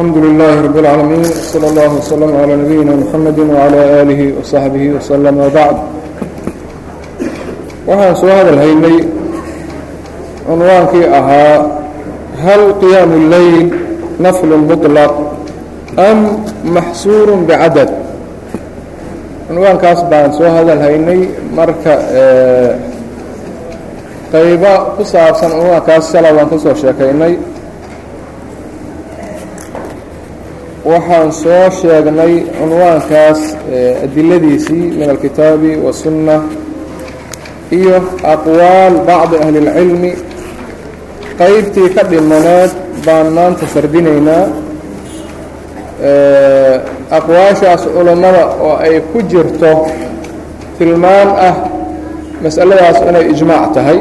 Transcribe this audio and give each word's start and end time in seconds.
الحمد 0.00 0.16
لله 0.16 0.54
رب 0.66 0.78
العالمين 0.78 1.24
صلى 1.24 1.66
الله 1.70 1.90
وسلم 2.00 2.30
على 2.42 2.52
نبينا 2.56 2.92
محمد 3.02 3.38
وعلى 3.38 3.80
آله 4.02 4.20
وصحبه 4.40 4.84
وسلم 4.96 5.34
وبعد 5.44 5.76
waxaan 7.86 8.16
soo 8.18 8.26
hadalhaynay 8.38 8.96
cunwaankii 10.46 11.06
ahaa 11.18 11.58
hal 12.44 12.62
qiyaamu 12.82 13.14
اleyl 13.24 13.66
nafl 14.26 14.50
muطlaq 14.70 15.12
am 16.08 16.18
maxsuur 16.76 17.28
bcadad 17.48 17.90
cunwaankaas 19.46 20.00
baan 20.10 20.30
soo 20.38 20.50
hadalhaynay 20.56 21.20
marka 21.58 21.94
qayba 24.34 24.72
ku 24.98 25.02
saabsan 25.12 25.50
cunwaankaas 25.58 26.04
sala 26.12 26.28
baan 26.36 26.48
ka 26.52 26.56
soo 26.64 26.74
sheekaynay 26.82 27.32
waxaan 30.85 31.31
soo 31.33 31.69
sheegnay 31.81 32.33
cunwaankaas 32.57 33.41
eh, 33.73 34.03
adiladiisii 34.03 34.85
min 34.97 35.09
alkitaabi 35.09 35.75
wasunna 35.85 36.41
iyo 37.71 37.97
aqwaal 38.33 38.93
bacdi 39.07 39.35
ahli 39.43 39.57
اlcilmi 39.67 40.11
qaybtii 41.41 41.89
ka 41.95 42.03
dhimaneed 42.11 42.71
baan 43.05 43.27
maanta 43.37 43.65
sardinaynaa 43.73 44.45
eh, 46.09 46.75
aqwaashaas 47.17 47.81
culammada 47.93 48.43
oo 48.65 48.75
ay 48.85 48.95
ku 49.13 49.21
jirto 49.31 49.71
tilmaam 50.77 51.29
ah 51.47 51.55
masaladaas 52.43 52.97
inay 53.09 53.25
ijmaac 53.33 53.69
tahay 53.75 53.99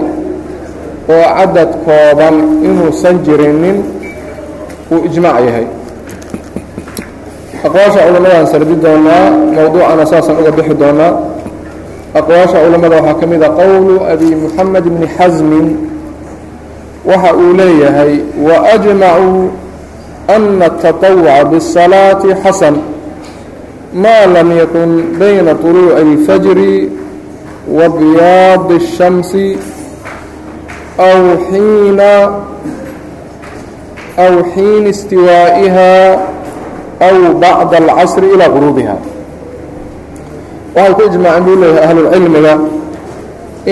oo 1.13 1.25
cadad 1.37 1.71
kooban 1.85 2.37
inuusan 2.69 3.17
jirinin 3.27 3.79
uu 4.93 5.05
ijmaac 5.11 5.45
yahay 5.47 5.67
aqwaasha 7.68 8.00
culammadaan 8.08 8.48
sardi 8.54 8.76
doonaa 8.86 9.26
mowduucana 9.58 10.04
saasaan 10.12 10.38
uga 10.42 10.52
bixi 10.58 10.74
doonaa 10.84 11.12
aqwaasha 12.20 12.58
culammada 12.64 12.96
waxaa 13.02 13.20
ka 13.22 13.26
mid 13.32 13.42
a 13.44 13.50
qowlu 13.60 13.94
abi 14.14 14.30
moxamed 14.44 14.84
bni 14.94 15.08
xasmin 15.18 15.68
waxa 17.10 17.30
uu 17.42 17.52
leeyahay 17.62 18.14
waajmacuu 18.48 19.50
ana 20.36 20.66
الtaطawca 20.72 21.36
bالصalaaةi 21.52 22.32
xasan 22.44 22.76
ma 24.04 24.18
lam 24.36 24.50
yakun 24.62 24.92
bayna 25.20 25.54
طuluuci 25.64 25.96
اlfajri 26.06 26.76
wa 27.78 27.86
byaadi 28.00 28.74
الshamsi 28.82 29.48
aw 31.10 31.22
xiina 31.50 32.12
aw 34.26 34.34
xiin 34.54 34.84
istiwaa'iha 34.94 35.92
aw 37.09 37.17
bacda 37.43 37.77
alcasri 37.83 38.27
ilaa 38.35 38.51
quruubiha 38.55 38.95
waxay 40.77 40.93
ku 40.97 41.03
ijmaaceen 41.11 41.45
buu 41.47 41.57
leeyahay 41.63 41.85
ahlulcilmiga 41.89 42.55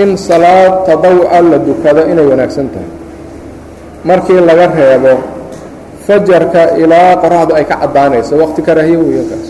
in 0.01 0.09
salaad 0.29 0.73
tadawca 0.87 1.39
la 1.51 1.59
dukado 1.69 2.01
inay 2.13 2.27
wanaagsan 2.31 2.67
tahay 2.75 2.91
markii 4.09 4.41
laga 4.49 4.67
reebo 4.79 5.15
fajarka 6.07 6.63
ilaa 6.83 7.17
qoraxdu 7.23 7.53
ay 7.59 7.65
ka 7.71 7.77
caddaanayso 7.83 8.35
waqti 8.43 8.61
karaahiyo 8.69 9.01
weeya 9.09 9.25
kaas 9.31 9.47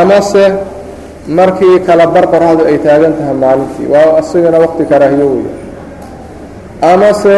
amase 0.00 0.44
markii 1.38 1.76
kala 1.86 2.06
bar 2.14 2.24
qoraxdu 2.32 2.62
ay 2.70 2.76
taagan 2.84 3.12
tahay 3.18 3.34
maalintii 3.44 3.86
waa 3.92 4.18
isagana 4.22 4.58
waqti 4.64 4.82
karaahiyo 4.92 5.26
weeya 5.32 5.52
amase 6.92 7.36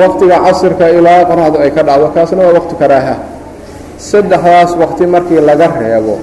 waqtiga 0.00 0.36
casirka 0.46 0.84
ilaa 0.98 1.20
qoraxdu 1.30 1.56
ay 1.64 1.70
ka 1.76 1.82
dhacdo 1.88 2.06
kaasna 2.14 2.42
waa 2.46 2.54
waqti 2.58 2.74
karaaha 2.82 3.14
saddexdaas 3.97 4.71
waqti 4.81 5.05
markii 5.05 5.41
laga 5.49 5.67
reebo 5.79 6.15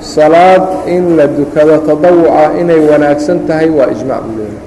salaad 0.00 0.62
in 0.86 1.16
la 1.16 1.26
dukado 1.26 1.78
tadawuca 1.88 2.44
inay 2.60 2.80
wanaagsan 2.90 3.38
tahay 3.48 3.68
waa 3.78 3.90
ijmac 3.94 4.22
buu 4.26 4.36
leeyahay 4.38 4.66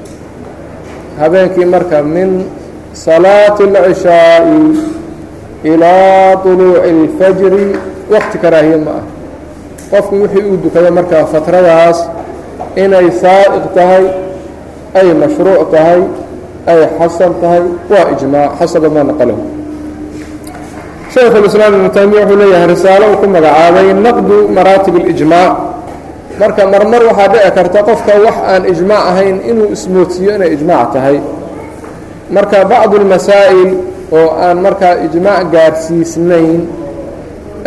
habeenkii 1.19 1.65
marka 1.65 2.03
min 2.03 2.29
salaati 2.93 3.63
اlcishaaءi 3.63 4.61
ilaa 5.63 6.35
طuluuci 6.43 6.89
اlfajri 6.95 7.65
waqti 8.13 8.37
karaahiye 8.43 8.77
ma 8.85 8.91
ah 8.99 9.03
qofku 9.91 10.15
wixii 10.23 10.43
uu 10.49 10.57
dukado 10.63 10.91
markaa 10.91 11.25
fatradaas 11.33 11.99
inay 12.83 13.07
saa'iq 13.23 13.65
tahay 13.75 14.03
ay 14.99 15.07
mashruuc 15.21 15.71
tahay 15.71 16.01
ay 16.71 16.79
xasan 16.99 17.33
tahay 17.41 17.63
waa 17.91 18.05
ijmaac 18.13 18.51
xasaba 18.59 18.89
maa 18.95 19.03
naqalahu 19.11 19.41
shaykhu 21.15 21.35
اlislaam 21.41 21.71
ibnu 21.77 21.89
taymiya 21.97 22.21
wuxuu 22.25 22.39
leeyahay 22.41 22.67
risaalo 22.73 23.05
uu 23.11 23.17
ku 23.21 23.27
magacaabay 23.35 23.87
naqdu 24.07 24.35
maraatib 24.57 24.95
اlijmaac 25.01 25.53
marka 26.41 26.61
marmar 26.73 27.01
waxaa 27.09 27.27
dhici 27.33 27.51
karta 27.57 27.79
qofka 27.89 28.13
wax 28.25 28.37
aan 28.53 28.63
ijmaac 28.73 29.03
ahayn 29.11 29.35
inuu 29.49 29.67
ismoodsiiyo 29.75 30.31
inay 30.37 30.51
ijmaac 30.57 30.87
tahay 30.95 31.17
marka 32.35 32.57
bacdu 32.71 32.95
اlmasaa'il 33.01 33.69
oo 34.17 34.27
aan 34.45 34.57
markaa 34.65 34.93
ijmaac 35.07 35.43
gaarsiisnayn 35.53 36.61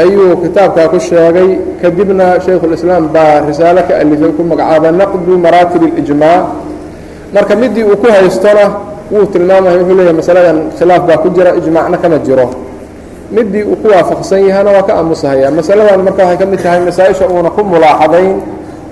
ayuu 0.05 0.37
kitaabkaa 0.43 0.89
ku 0.93 0.99
sheegay 1.09 1.49
kadibna 1.83 2.27
shaykhulislaam 2.47 3.05
baa 3.15 3.35
risaalo 3.49 3.81
ka 3.89 3.95
alifay 4.03 4.33
ku 4.37 4.43
magacaabay 4.51 4.93
naqdu 5.03 5.33
maraatib 5.45 5.83
اlijmaac 5.91 6.45
marka 7.35 7.53
midii 7.62 7.85
uu 7.91 7.97
ku 8.03 8.07
haystona 8.17 8.65
wuu 9.12 9.27
tilmaamaya 9.33 9.77
wuxuu 9.79 9.97
leeyahay 9.99 10.17
masaladan 10.21 10.59
khilaaf 10.79 11.03
baa 11.09 11.19
ku 11.23 11.29
jira 11.37 11.51
ijmaacna 11.61 11.97
kama 12.03 12.19
jiro 12.27 12.47
midii 13.36 13.64
uu 13.64 13.76
ku 13.82 13.88
waafaqsan 13.94 14.42
yahana 14.50 14.70
waa 14.76 14.86
ka 14.88 14.94
aamusahaya 15.00 15.52
masaladan 15.58 16.02
marka 16.08 16.22
waxay 16.26 16.38
ka 16.42 16.46
mid 16.52 16.60
tahay 16.64 16.82
masaa-isha 16.88 17.26
uuna 17.34 17.50
ku 17.56 17.62
mulaaxadayn 17.72 18.36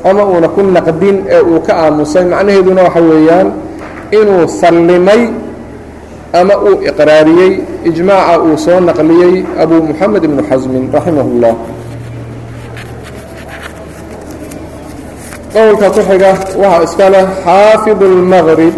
ama 0.10 0.22
uuna 0.32 0.48
ku 0.56 0.62
naqdin 0.78 1.18
ee 1.36 1.42
uu 1.52 1.60
ka 1.68 1.74
aamusay 1.86 2.26
macnaheeduna 2.32 2.82
waxa 2.88 3.02
weeyaan 3.12 3.48
inuu 4.20 4.44
sallimay 4.62 5.22
ama 6.40 6.54
uu 6.68 6.76
iqraariyey 6.90 7.52
ijmaaca 7.90 8.36
uu 8.46 8.58
soo 8.66 8.80
naqliyey 8.90 9.34
abu 9.64 9.76
moxamed 9.90 10.22
ibnu 10.28 10.42
xasmin 10.50 10.84
raximah 10.96 11.26
اllah 11.34 11.54
qowlka 15.54 15.88
ku 15.96 16.02
xiga 16.10 16.32
waxaa 16.62 16.84
iska 16.88 17.06
leh 17.14 17.26
xaafid 17.46 18.00
اlmaqrib 18.12 18.76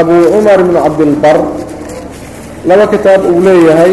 abu 0.00 0.14
cumar 0.32 0.58
ibnu 0.64 0.78
cabdilbar. 0.84 1.38
Laba 2.68 2.84
kitaab 2.92 3.22
uu 3.30 3.40
leeyahay 3.46 3.92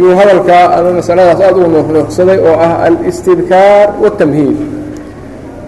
yuu 0.00 0.12
hadalkaa 0.20 0.64
ama 0.76 0.90
masaladaas 1.00 1.40
aad 1.46 1.56
uu 1.62 1.68
nuuxnuuxsaday 1.74 2.38
oo 2.48 2.56
ah 2.66 2.72
alistidkaar 2.88 3.86
waاtamhiid 4.02 4.56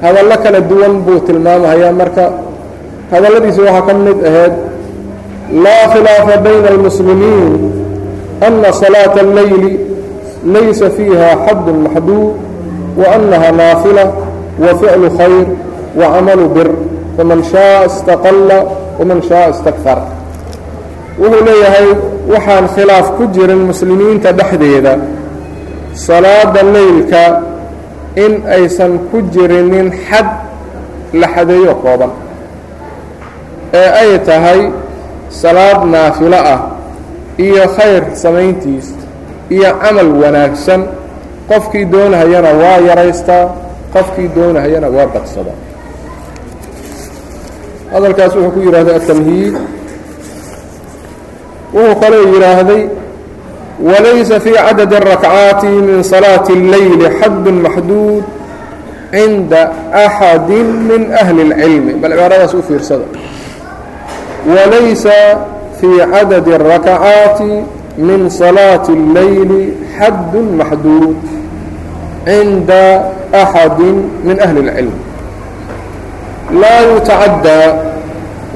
hadallo 0.04 0.36
kala 0.44 0.60
duwan 0.70 0.94
buu 1.06 1.18
tilmaamahayaa 1.26 1.92
marka 2.00 2.24
hadalladiisi 3.12 3.60
waxaa 3.66 3.86
ka 3.88 3.94
mid 4.06 4.18
ahayd 4.30 4.54
laa 5.64 5.84
khilaafa 5.94 6.34
bayna 6.46 6.68
اlmuslimiin 6.74 7.52
ana 8.46 8.68
salaaةa 8.82 9.18
اleyli 9.26 9.72
laysa 10.54 10.86
fiiha 10.96 11.28
xaddu 11.46 11.70
maxduud 11.84 12.32
waأnaha 13.00 13.48
naafila 13.60 14.04
وficlu 14.64 15.08
khayr 15.18 15.46
وacamalu 15.98 16.44
bir 16.56 16.68
faman 17.16 17.40
shaءa 17.52 17.78
اstaqala 17.90 18.58
waman 18.98 19.18
shaءa 19.28 19.46
اstakfar 19.54 19.98
wuxuu 21.22 21.42
leeyahay 21.48 21.88
waxaan 22.33 22.65
khilaaf 22.75 23.07
ku 23.17 23.23
jirin 23.35 23.61
muslimiinta 23.71 24.29
dhexdeeda 24.39 24.93
salaada 26.07 26.61
leylka 26.75 27.23
in 28.23 28.33
aysan 28.57 28.91
ku 29.09 29.17
jirinin 29.33 29.87
xad 30.07 30.27
la 31.19 31.27
xadeeyo 31.35 31.73
kooban 31.83 32.11
ee 33.81 33.89
ay 34.01 34.11
tahay 34.29 34.61
salaad 35.41 35.79
naafilo 35.93 36.39
ah 36.53 36.59
iyo 37.45 37.63
khayr 37.77 38.03
samayntiis 38.23 38.87
iyo 39.55 39.69
camal 39.81 40.09
wanaagsan. 40.21 40.81
Qofkii 41.49 41.85
doonahayana 41.93 42.51
waa 42.61 42.77
yaraystaa 42.89 43.43
qofkii 43.93 44.27
doonahayana 44.37 44.87
waa 44.95 45.07
badsada. 45.13 45.53
Hadalkaas 47.93 48.33
wuxuu 48.35 48.51
ku 48.53 48.59
yidhahday 48.65 48.95
atamhiid 49.01 49.55
wuxuu 51.78 52.00
kaloo 52.00 52.24
yidhaahday 52.34 52.82
walaysa 53.82 54.40
fii 54.40 54.52
cadadi 54.52 54.94
الrakcaati 54.96 55.66
min 55.66 56.02
salaaةi 56.02 56.52
اleyli 56.54 57.10
xaddu 57.20 57.52
maxduud 57.52 58.24
cinda 59.10 59.72
axadi 59.92 60.62
min 60.62 61.02
ahli 61.22 61.42
اlcilmi 61.42 61.92
bal 62.02 62.12
cibaaradaas 62.12 62.54
u 62.54 62.62
fiirsada 62.62 63.04
walaysa 64.46 65.18
fii 65.80 65.98
cadadi 66.12 66.50
الrakcaati 66.58 67.50
min 67.98 68.30
salaaةi 68.30 68.94
اlleyli 68.98 69.74
xaddu 69.98 70.40
maxduud 70.60 71.16
cinda 72.24 72.84
axadi 73.42 73.90
min 74.24 74.36
ahli 74.46 74.60
اlcilm 74.68 74.96
laa 76.62 76.80
yutacadى 76.92 77.60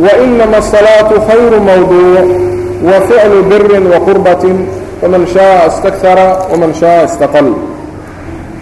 wainama 0.04 0.56
الsalaaةu 0.62 1.24
khayru 1.28 1.58
mawduuc 1.70 2.41
وفعل 2.84 3.32
بر 3.50 3.70
وقربة 3.92 4.44
waman 5.02 5.26
shaaa 5.34 5.66
istakara 5.70 6.26
waman 6.50 6.72
shaaa 6.80 7.04
istaqal 7.08 7.48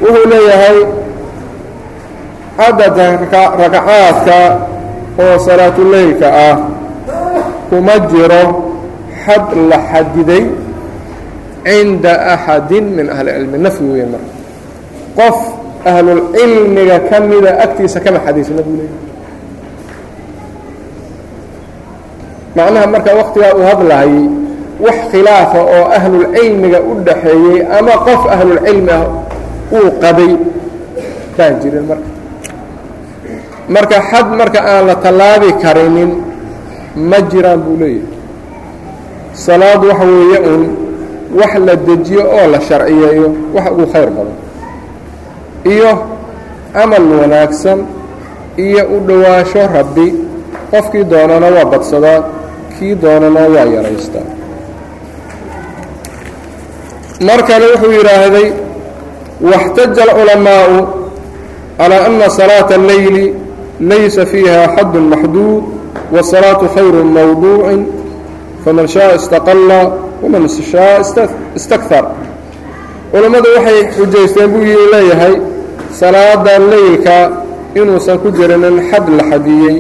wuxuu 0.05 0.29
leeyahay 0.33 0.79
cadadka 2.59 3.43
ragcaadka 3.61 4.39
oo 5.25 5.37
salaatuleylka 5.47 6.27
ah 6.49 6.57
kuma 7.71 7.97
jiro 8.13 8.43
xad 9.25 9.45
la 9.71 9.79
xadiday 9.93 10.45
cinda 11.65 12.13
axadi 12.35 12.79
min 12.81 13.07
ahli 13.15 13.31
cilmi 13.37 13.59
nafyi 13.67 13.87
weyn 13.95 14.09
marka 14.15 14.33
qof 15.19 15.39
ahlulcilmiga 15.91 16.97
ka 17.09 17.17
mida 17.29 17.51
agtiisa 17.65 17.99
kama 18.05 18.19
xadiisna 18.27 18.61
buu 18.67 18.77
leeyahay 18.81 19.01
macnaha 22.56 22.88
marka 22.94 23.12
waktigaa 23.20 23.54
uu 23.60 23.66
hadlahayay 23.72 24.26
wax 24.86 24.98
khilaafa 25.12 25.60
oo 25.76 25.84
ahlulcilmiga 25.98 26.80
u 26.90 26.94
dhaxeeyey 27.08 27.60
ama 27.78 27.94
qof 28.08 28.22
ahlulcilmi 28.36 28.92
ah 29.00 29.06
uu 29.78 29.88
qabay 30.04 30.32
baan 31.38 31.54
jirin 31.62 31.86
marka. 31.90 32.08
Marka 33.76 33.98
xad 34.10 34.28
marka 34.42 34.60
aan 34.72 34.84
la 34.90 34.96
tallaabi 35.04 35.50
karinin 35.64 36.12
ma 37.10 37.18
jiraan 37.32 37.60
buu 37.66 37.78
leeyahay. 37.80 38.04
Salaad 39.34 39.82
waxa 39.90 40.06
weeye 40.06 40.38
un 40.54 40.62
wax 41.40 41.54
la 41.68 41.76
dejiyo 41.88 42.24
oo 42.38 42.46
la 42.54 42.60
sharciyeeyo 42.68 43.28
wax 43.56 43.66
ugu 43.72 43.86
khayr 43.94 44.10
badan. 44.18 44.38
Iyo 45.74 45.92
camal 46.74 47.06
wanaagsan 47.22 47.80
iyo 48.58 48.84
u 48.96 48.98
dhowaansho 49.08 49.62
rabbi 49.78 50.08
qofkii 50.72 51.04
doonana 51.12 51.48
waa 51.56 51.66
badsadaa 51.72 52.20
kii 52.81 52.95
doonana 53.03 53.41
waa 53.55 53.67
yaraystaa 53.77 54.27
mar 57.29 57.41
kale 57.49 57.65
wuxuu 57.73 57.93
yidhaahday 57.99 58.49
واxtaja 59.41 60.03
الculamaءu 60.09 60.77
calى 61.79 61.97
أna 62.07 62.29
صalaaةa 62.39 62.73
الleyli 62.81 63.25
laysa 63.81 64.25
fiiha 64.33 64.61
xad 64.77 64.95
maxduud 65.13 65.65
والصalaaةu 66.13 66.67
khayr 66.77 66.95
mawduuci 67.17 67.79
faman 68.65 68.87
shaءa 68.95 69.15
اstaqala 69.21 69.81
waman 70.23 70.45
shaءa 70.49 71.01
اstakar 71.59 72.05
culammadu 73.13 73.49
waxay 73.57 73.79
xujaysteen 73.97 74.49
buu 74.53 74.65
y 74.73 74.77
leeyahay 74.95 75.35
salaada 76.01 76.53
leylka 76.73 77.17
inuusan 77.81 78.17
ku 78.23 78.29
jirinin 78.39 78.77
xad 78.91 79.05
la 79.19 79.23
xadiyey 79.31 79.77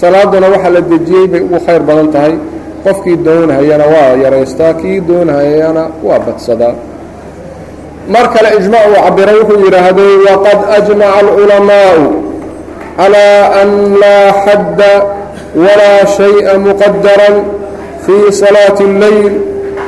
salaaduna 0.00 0.46
waxa 0.54 0.70
la 0.76 0.80
dejiyey 0.80 1.26
bay 1.32 1.40
ugu 1.46 1.58
khayr 1.66 1.82
badan 1.88 2.08
tahay 2.14 2.34
qofkii 2.84 3.16
doonhayana 3.26 3.84
waa 3.94 4.10
yaraystaa 4.24 4.72
kii 4.80 5.00
doonhayana 5.08 5.82
waa 6.06 6.18
badsadaa 6.26 6.74
mar 8.14 8.24
kale 8.34 8.48
ijmac 8.58 8.82
uu 8.90 8.98
cabiray 9.06 9.36
wuxuu 9.40 9.60
yidhaahday 9.66 10.12
waqad 10.28 10.58
ajmaca 10.78 11.18
alculamaa'u 11.24 12.04
calىa 12.98 13.36
an 13.62 13.70
laa 14.02 14.26
xadda 14.44 14.92
walaa 15.64 16.00
shayءa 16.18 16.52
muqadaran 16.66 17.36
fii 18.06 18.32
salaati 18.42 18.82
اlleyl 18.90 19.32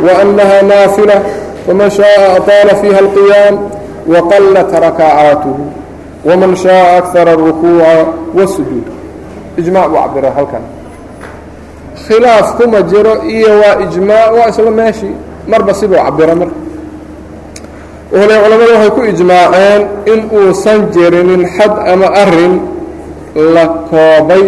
waأnnaha 0.06 0.58
naafila 0.72 1.16
faman 1.66 1.90
shaءa 1.98 2.26
aطaala 2.38 2.72
fiiha 2.80 2.98
اlqiyaam 3.04 3.54
waqallat 4.14 4.70
rakacaatuhu 4.86 5.62
waman 6.28 6.52
shaءa 6.64 6.96
akara 7.00 7.32
الrukuuca 7.36 7.92
wاsujuud 8.38 8.86
ijmac 9.61 9.85
buu 9.91 9.99
cabiray 10.03 10.31
halkan. 10.37 10.63
Khilaaf 12.07 12.47
kuma 12.57 12.81
jiro 12.91 13.13
iyo 13.35 13.51
waa 13.61 13.75
ijmaac 13.85 14.29
waa 14.37 14.49
isla 14.51 14.71
meeshii 14.71 15.15
marba 15.47 15.73
siduu 15.73 15.95
cabira 16.05 16.35
marka 16.35 16.55
wle 18.11 18.35
culamadu 18.43 18.71
waxay 18.73 18.89
ku 18.95 19.01
ijmaaceen 19.11 19.81
in 20.11 20.19
uusan 20.37 20.79
jirinin 20.93 21.43
xad 21.55 21.73
ama 21.93 22.07
arrin 22.23 22.53
la 23.55 23.65
koobay 23.89 24.43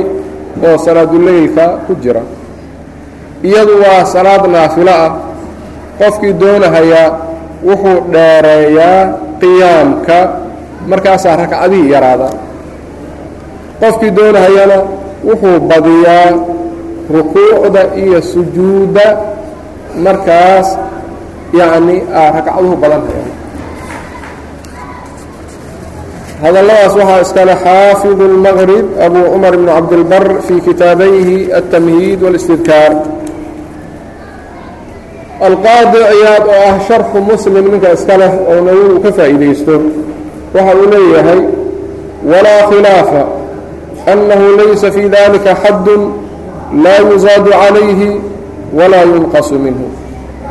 oo 0.68 0.78
salaaduleylka 0.86 1.66
ku 1.88 1.94
jira. 2.02 2.22
Iyadu 3.44 3.74
waa 3.84 4.06
salaad 4.06 4.44
naafilo 4.54 4.92
ah. 5.06 5.12
Qofkii 6.00 6.34
doonahayaa 6.42 7.10
wuxuu 7.68 8.00
dheereeyaa 8.14 9.02
qiyaamka 9.42 10.18
markaasaa 10.90 11.36
ragcadihii 11.42 11.92
yaraada. 11.94 12.30
Qofkii 13.82 14.12
doonahayana 14.18 14.78
wuxuu 15.29 15.59
badiyaa 15.71 16.31
rukuucda 17.17 17.83
iyo 18.03 18.19
sujuudda 18.33 19.07
markaas 20.07 20.69
yacni 21.59 21.97
ragcaduhu 22.37 22.77
badan 22.83 23.03
haya 23.11 23.25
hadalladaas 26.43 26.93
waxaa 27.01 27.21
iskale 27.27 27.55
xaafiظu 27.65 28.25
الmgrib 28.33 28.87
abu 29.07 29.21
cmar 29.35 29.53
bn 29.61 29.67
cabdilbar 29.77 30.25
fii 30.47 30.61
kitaabayhi 30.69 31.37
الtamhiid 31.59 32.19
واlاstidkaar 32.25 32.93
alqaadi 35.49 35.99
ciyaad 36.11 36.45
oo 36.55 36.61
ah 36.71 36.77
sharxu 36.89 37.19
muslim 37.31 37.65
ninka 37.73 37.89
iska 37.97 38.15
leh 38.23 38.33
oo 38.51 38.59
nawowi 38.69 38.97
ka 39.05 39.11
faa'iidaysto 39.19 39.75
waxa 40.55 40.73
uu 40.81 40.87
leeyahay 40.95 41.41
walaa 42.31 42.63
khilaafa 42.71 43.23
أnnahu 44.13 44.57
laysa 44.59 44.91
fii 44.93 45.09
dalika 45.09 45.55
xad 45.55 45.89
laa 46.85 47.01
yuzaadu 47.13 47.51
عalayhi 47.53 48.21
walaa 48.79 49.05
yunqasu 49.05 49.55
minhu 49.55 49.87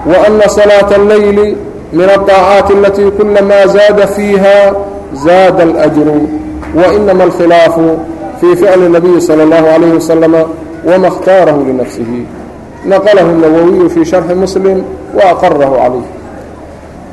وأna 0.06 0.48
صalaaة 0.48 0.96
الleyli 0.96 1.58
min 1.94 2.10
الطaacaati 2.10 2.74
alatii 2.74 3.12
kulama 3.12 3.68
zaada 3.68 4.08
fiiha 4.08 4.74
zaada 5.14 5.64
الأjru 5.64 6.20
وإnama 6.76 7.24
اlkhilaafu 7.24 8.00
fii 8.42 8.56
ficli 8.56 8.86
الnabiyi 8.86 9.22
salى 9.22 9.44
اllahu 9.44 9.68
عalayه 9.74 9.94
waslama 9.94 10.42
wma 10.86 11.08
اkhtaarahu 11.08 11.66
linafsihi 11.66 12.26
naqlahu 12.86 13.30
الnawowiyu 13.36 13.90
fii 13.90 14.06
sharxi 14.06 14.36
muslim 14.36 14.84
وaqarahu 15.18 15.76
calayh 15.82 16.06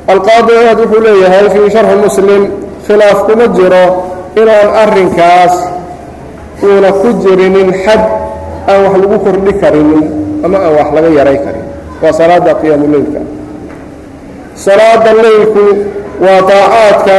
alqaadi 0.07 0.51
ciyaad 0.59 0.79
wuxuu 0.79 1.01
leeyahay 1.07 1.49
fii 1.49 1.71
sharxi 1.75 1.95
muslim 2.05 2.41
khilaaf 2.87 3.19
kuma 3.27 3.47
jiro 3.57 3.85
inaan 4.41 4.69
arrinkaas 4.83 5.53
uuna 6.62 6.90
ku 7.00 7.08
jirinin 7.22 7.70
xad 7.84 8.02
aan 8.68 8.80
wax 8.84 8.94
lagu 9.02 9.16
kordhi 9.24 9.52
karinin 9.62 10.04
ama 10.44 10.56
aan 10.58 10.72
wax 10.78 10.88
laga 10.94 11.08
yaray 11.18 11.38
karin. 11.44 11.64
Waa 12.02 12.12
salaada 12.12 12.54
qiyaamuleylka 12.60 13.20
salaada 14.54 15.10
leylku 15.22 15.64
waa 16.24 16.40
daacaadka 16.50 17.16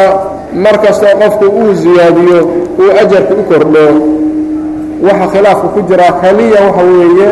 mar 0.64 0.76
kastoo 0.84 1.14
qofku 1.22 1.46
uu 1.62 1.74
ziyaadiyo 1.74 2.40
uu 2.82 2.92
ajarka 3.02 3.34
u 3.42 3.44
kordho 3.52 3.86
waxa 5.08 5.28
khilaafka 5.34 5.68
ku 5.74 5.80
jiraa 5.90 6.12
kaliya 6.22 6.60
waxa 6.68 6.84
weeye 6.92 7.28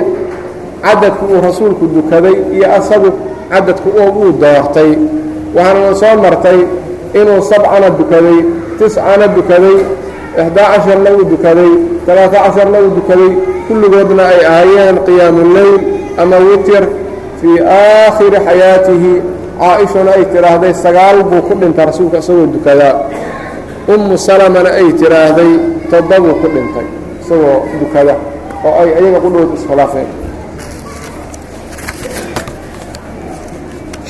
cadadku 0.86 1.26
uu 1.34 1.42
rasuulku 1.48 1.86
dukaday 1.96 2.36
iyo 2.56 2.68
asagu 2.78 3.10
cadadku 3.52 3.90
oo 4.02 4.10
uu 4.22 4.32
doortay. 4.42 4.92
Waxaana 5.56 5.96
soo 6.02 6.16
martay 6.24 6.60
inuu 7.20 7.42
sabcana 7.50 7.90
dukaday 8.00 8.40
tiscana 8.80 9.28
dukaday 9.36 9.78
ixdaa 10.42 10.68
casharna 10.74 11.10
uu 11.18 11.26
dukaday 11.34 11.72
talaata 12.06 12.38
casharna 12.46 12.78
uu 12.86 12.92
dukaday 13.00 13.32
kulligoodna 13.68 14.24
ay 14.34 14.40
ahaayeen 14.52 14.98
qiyaamuleyl 15.08 15.76
ama 16.22 16.38
witir 16.48 16.84
fii 17.42 17.58
aakhiri 17.80 18.38
xayaatihi 18.48 19.12
caa-ishuna 19.62 20.12
ay 20.18 20.24
tidhaahday 20.34 20.74
sagaal 20.84 21.18
buu 21.30 21.42
ku 21.48 21.54
dhintay 21.62 21.86
rasuulka 21.90 22.18
isagoo 22.24 22.48
dukadaa 22.56 22.94
ummu 23.96 24.16
salamana 24.28 24.70
ay 24.80 24.88
tidhaahday 25.02 25.52
toddobuu 25.92 26.36
ku 26.42 26.48
dhintay 26.56 26.88
isagoo 27.24 27.58
dukada 27.82 28.14
oo 28.68 28.74
ay 28.82 28.90
ayaga 29.00 29.20
qudhood 29.26 29.50
iskhilaafeen 29.58 30.10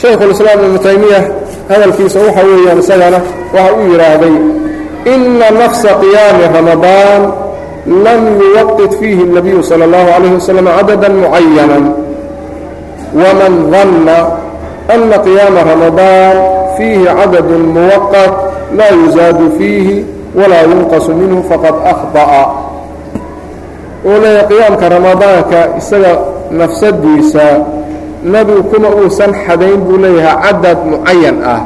shaykhulislaam 0.01 0.59
ibnu 0.65 0.79
taymiya 0.87 1.19
hadalkiisa 1.69 2.19
waxa 2.25 2.41
weeyaan 2.49 2.79
isagana 2.83 3.19
waxa 3.55 3.73
uu 3.79 3.85
yidhaahday 3.91 4.35
ina 5.14 5.46
nafsa 5.50 5.88
qiyaami 6.02 6.44
ramadaan 6.54 7.22
lam 7.86 8.20
yuwaqit 8.40 8.92
fiihi 9.00 9.22
الnabiyu 9.26 9.62
salى 9.62 9.84
اllahu 9.90 10.08
عalayh 10.14 10.30
wasalam 10.38 10.66
cadada 10.70 11.08
mucayana 11.10 11.78
waman 13.12 13.54
danna 13.74 14.18
ana 14.88 15.16
qiyaama 15.26 15.60
ramadaan 15.66 16.36
fiihi 16.78 17.04
cadad 17.06 17.48
muwaqat 17.50 18.32
laa 18.78 18.92
yuzaadu 19.02 19.50
fiihi 19.58 20.06
walaa 20.38 20.62
yunqasu 20.70 21.10
minhu 21.14 21.42
faqad 21.50 21.74
akhطa'a 21.92 22.44
uu 24.06 24.16
leeyahay 24.22 24.46
qiyaamka 24.50 24.84
ramadaanka 24.88 25.58
isaga 25.78 26.12
nafsadiisa 26.50 27.46
nebigu 28.24 28.62
kuma 28.70 28.88
uusan 28.94 29.34
xadayn 29.44 29.80
buu 29.86 29.98
leeyahay 29.98 30.38
cadad 30.42 30.78
mucayan 30.86 31.36
ah 31.44 31.60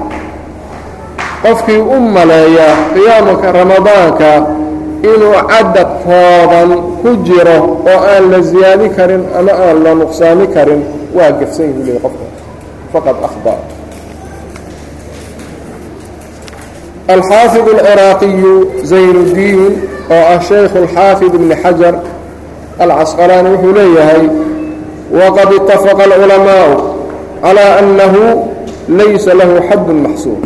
qofkii 1.44 1.82
u 1.96 2.00
maleeya 2.16 2.70
qiyaamka 2.96 3.48
ramadaanka 3.60 4.30
inuu 5.12 5.36
cadda 5.52 5.84
tooban 6.06 6.70
ku 7.02 7.10
jiro 7.28 7.58
oo 7.92 8.00
aan 8.14 8.24
la 8.32 8.40
ziyaadi 8.50 8.88
karin 8.98 9.24
ama 9.40 9.52
aan 9.66 9.78
la 9.84 9.92
nuqsaami 10.02 10.48
karin 10.56 10.82
waa 11.18 11.32
gefsan 11.40 11.66
yuu 11.76 11.84
leey 11.88 12.00
qofka. 12.04 12.26
Faqad 12.94 13.16
ahba 13.28 13.54
alxaafid 17.14 17.66
alciraaqiyu 17.74 18.54
zaynuddiin 18.92 19.74
oo 20.16 20.24
ah 20.34 20.40
shaykhu 20.50 20.78
alxaafid 20.84 21.34
ibni 21.40 21.56
xajar 21.64 21.96
alcasqalaani 22.84 23.50
wuxuu 23.54 23.74
leeyahay 23.80 24.24
waqad 25.20 25.50
itafaqa 25.60 26.04
alculamaa'u 26.10 26.74
calaa 27.44 27.72
annahu 27.82 28.22
laysa 29.00 29.32
lahu 29.40 29.56
xaddun 29.70 29.98
maxsuum 30.08 30.40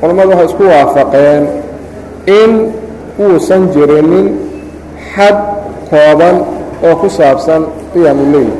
culammadu 0.00 0.30
waxay 0.32 0.46
isku 0.50 0.62
waafaqeen 0.72 1.42
in 2.40 2.50
uusan 3.24 3.62
jirinin 3.74 4.26
xad 5.14 5.36
kooban 5.90 6.36
oo 6.86 6.94
ku 7.00 7.08
saabsan 7.18 7.62
qiyaamu 7.92 8.24
leyl. 8.34 8.50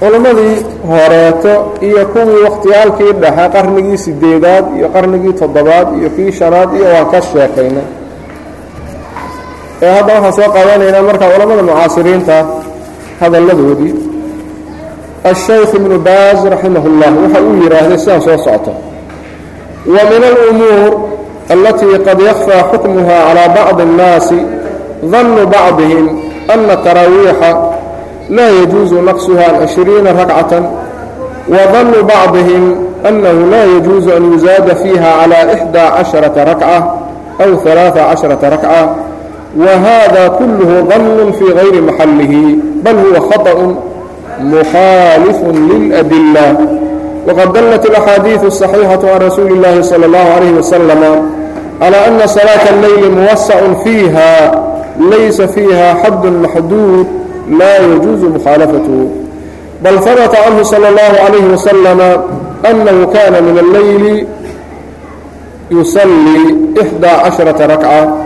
Culammadii 0.00 0.56
horeeto 0.90 1.52
iyo 1.88 2.02
kuwii 2.12 2.42
wakhtiyaalkii 2.46 3.12
dhexe 3.22 3.46
qarnigii 3.54 3.98
sideedaad 4.04 4.64
iyo 4.78 4.88
qarnigii 4.94 5.32
toddobaad 5.40 5.88
iyo 5.98 6.08
kii 6.16 6.32
shanaad 6.38 6.70
iyo 6.76 6.86
waan 6.94 7.08
ka 7.12 7.18
sheekaynay 7.22 7.86
ee 9.82 9.90
hadda 9.96 10.12
waxaan 10.14 10.32
soo 10.38 10.48
qaadanaynaa 10.56 11.02
markaa 11.08 11.28
culamada 11.34 11.62
mucaasiriinta 11.68 12.36
hadalladoodii 13.20 13.92
الشhayk 15.25 15.73
iبن 15.77 15.93
baaz 16.07 16.39
raximah 16.53 16.83
الlah 16.91 17.11
waxa 17.23 17.39
uu 17.47 17.55
yidhaahday 17.63 17.97
sidaan 17.97 18.21
soo 18.25 18.37
socto 18.45 18.71
wa 19.93 20.01
min 20.11 20.23
الأmuur 20.31 20.91
alatii 21.53 21.99
qad 22.05 22.17
yakfى 22.29 22.57
xukmuha 22.71 23.17
calى 23.27 23.43
bacضi 23.55 23.83
الnaasi 23.89 24.39
ظanu 25.11 25.43
bacضihim 25.53 26.05
أna 26.53 26.75
taraawiixa 26.85 27.51
laa 28.29 28.49
yajuuزu 28.59 28.97
naqsuha 29.01 29.43
an 29.49 29.55
عشhriina 29.63 30.09
rakcaة 30.21 30.51
وظanu 31.53 31.97
bacضihim 32.11 32.63
أnahu 33.09 33.41
laa 33.53 33.65
yajuuزu 33.75 34.09
an 34.17 34.23
yuzaada 34.33 34.75
fiiha 34.81 35.09
calى 35.21 35.37
إxdى 35.55 35.83
caشharaةa 35.97 36.43
rakcة 36.51 36.77
أw 37.43 37.49
ثaلaaثa 37.63 38.01
caشharaةa 38.09 38.49
rakcة 38.55 38.81
وhada 39.57 40.23
kulh 40.39 40.61
ظن 40.89 41.31
fي 41.37 41.45
غayri 41.57 41.81
maxalihi 41.81 42.43
bal 42.83 42.95
huwa 42.95 43.19
khaطأ 43.29 43.57
مخالف 44.39 45.37
للأدلة 45.43 46.55
وقد 47.27 47.53
دلت 47.53 47.85
الأحاديث 47.85 48.43
الصحيحة 48.43 48.99
عن 49.13 49.21
رسول 49.21 49.51
الله 49.51 49.81
صلى 49.81 50.05
الله 50.05 50.17
عليه 50.35 50.51
وسلم 50.51 51.29
على 51.81 52.07
أن 52.07 52.27
صلاة 52.27 52.69
الليل 52.69 53.11
موسع 53.11 53.73
فيها 53.83 54.51
ليس 54.99 55.41
فيها 55.41 55.93
حد 55.93 56.25
محدود 56.25 57.07
لا 57.49 57.77
يجوز 57.77 58.23
مخالفته 58.23 59.09
بل 59.83 59.99
ثبت 59.99 60.35
عنه 60.35 60.63
صلى 60.63 60.89
الله 60.89 61.19
عليه 61.25 61.43
وسلم 61.53 62.01
أنه 62.69 63.05
كان 63.13 63.43
من 63.43 63.59
الليل 63.59 64.27
يصلي 65.71 66.55
إحدى 66.81 67.07
عشرة 67.07 67.65
ركعة 67.65 68.17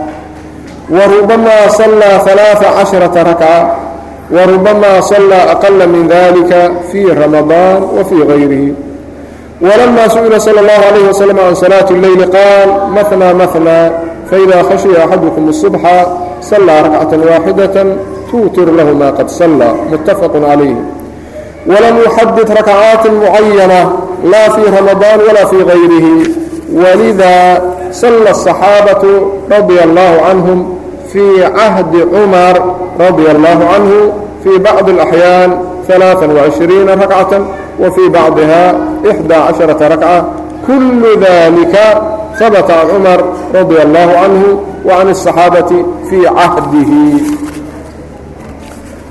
وربما 0.90 1.68
صلى 1.68 2.20
ثلاث 2.24 2.64
عشرة 2.64 3.22
ركعة 3.22 3.76
وربما 4.30 5.00
صلى 5.00 5.34
أقل 5.34 5.88
من 5.88 6.08
ذلك 6.08 6.72
في 6.92 7.04
رمضان 7.04 7.82
وفي 7.82 8.14
غيره 8.14 8.72
ولما 9.60 10.08
سئل 10.08 10.40
صلى 10.40 10.60
الله 10.60 10.80
عليه 10.92 11.08
وسلم 11.08 11.38
عن 11.38 11.54
صلاة 11.54 11.86
الليل 11.90 12.22
قال 12.24 12.90
مثنى 12.90 13.34
مثنى 13.34 13.90
فإذا 14.30 14.62
خشي 14.62 15.04
أحدكم 15.04 15.48
الصبح 15.48 16.06
صلى 16.40 16.80
ركعة 16.80 17.10
واحدة 17.30 17.86
توتر 18.32 18.64
له 18.72 18.84
ما 18.84 19.10
قد 19.10 19.28
صلى 19.30 19.74
متفق 19.92 20.48
عليه 20.48 20.76
ولم 21.66 21.98
يحدث 22.06 22.50
ركعات 22.50 23.06
معينة 23.06 23.92
لا 24.24 24.48
في 24.48 24.60
رمضان 24.80 25.20
ولا 25.30 25.44
في 25.44 25.56
غيره 25.56 26.26
ولذا 26.72 27.62
صلى 27.92 28.30
الصحابة 28.30 29.02
رضي 29.58 29.84
الله 29.84 30.20
عنهم 30.28 30.76
في 31.12 31.44
عهد 31.44 32.08
عمر 32.14 32.74
رضي 33.00 33.30
الله 33.30 33.68
عنه 33.74 34.12
في 34.44 34.58
بعض 34.58 34.88
الأحيان 34.88 35.50
ثلاثا 35.88 36.26
وعشرين 36.36 36.88
ركعة 36.88 37.32
وفي 37.80 38.08
بعضها 38.08 38.74
إحدى 39.10 39.34
عشرة 39.34 39.88
ركعة 39.94 40.24
كل 40.66 41.02
ذلك 41.26 41.74
ثبت 42.40 42.68
عن 42.70 42.86
عمر 42.94 43.24
رضي 43.54 43.82
الله 43.82 44.08
عنه 44.22 44.42
وعن 44.88 45.08
الصحابة 45.10 45.70
في 46.10 46.18
عهده 46.28 46.90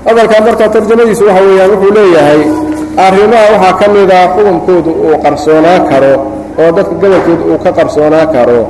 hadalkaa 0.06 0.40
markaa 0.46 0.68
tarjamadiisu 0.68 1.24
waxa 1.26 1.42
weeyaan 1.44 1.70
wuxuu 1.70 1.94
leeyahay 1.98 2.40
arrimaha 3.06 3.46
waxaa 3.54 3.72
ka 3.80 3.86
mida 3.94 4.18
xukunkooda 4.34 4.90
uu 5.06 5.16
qarsoonaa 5.24 5.78
karo 5.90 6.12
oo 6.62 6.70
dadka 6.76 6.94
gobolkood 7.02 7.40
uu 7.50 7.58
ka 7.64 7.70
qarsoonaa 7.78 8.26
karo 8.34 8.60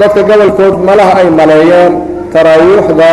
dadka 0.00 0.20
gobolkood 0.28 0.74
malaha 0.88 1.12
ay 1.20 1.28
maleeyeen 1.40 1.92
taraawiixda 2.34 3.10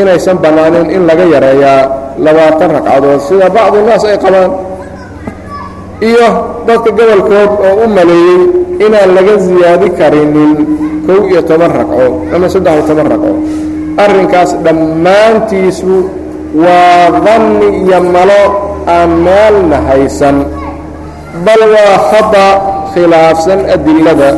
inaysan 0.00 0.36
bannaanin 0.42 0.86
in 0.96 1.02
laga 1.08 1.24
yareeyaa 1.34 1.80
labaatan 2.24 2.70
ragcadood 2.76 3.20
sida 3.28 3.46
bacdu 3.56 3.78
naas 3.88 4.04
ay 4.10 4.18
qabaan. 4.24 4.50
Iyo 6.08 6.28
dadka 6.68 6.90
gobolkood 6.98 7.50
oo 7.66 7.74
u 7.84 7.86
maleeyey 7.96 8.40
inaan 8.84 9.10
laga 9.16 9.34
siyaadi 9.46 9.88
karinin 9.98 10.52
kow 11.06 11.20
iyo 11.30 11.40
toban 11.48 11.72
ragco 11.78 12.04
ama 12.34 12.46
saddex 12.52 12.72
iyo 12.76 12.84
toban 12.90 13.06
ragco 13.12 13.30
arrinkaas 14.04 14.50
dhammaantiisu 14.64 15.94
waa 16.64 17.08
danni 17.24 17.68
iyo 17.88 17.98
malo 18.14 18.42
aan 18.94 19.10
meelna 19.24 19.78
haysan 19.88 20.36
bal 21.46 21.62
waa 21.74 21.96
khata 22.12 22.46
khilaafsan 22.92 23.60
adillada 23.74 24.30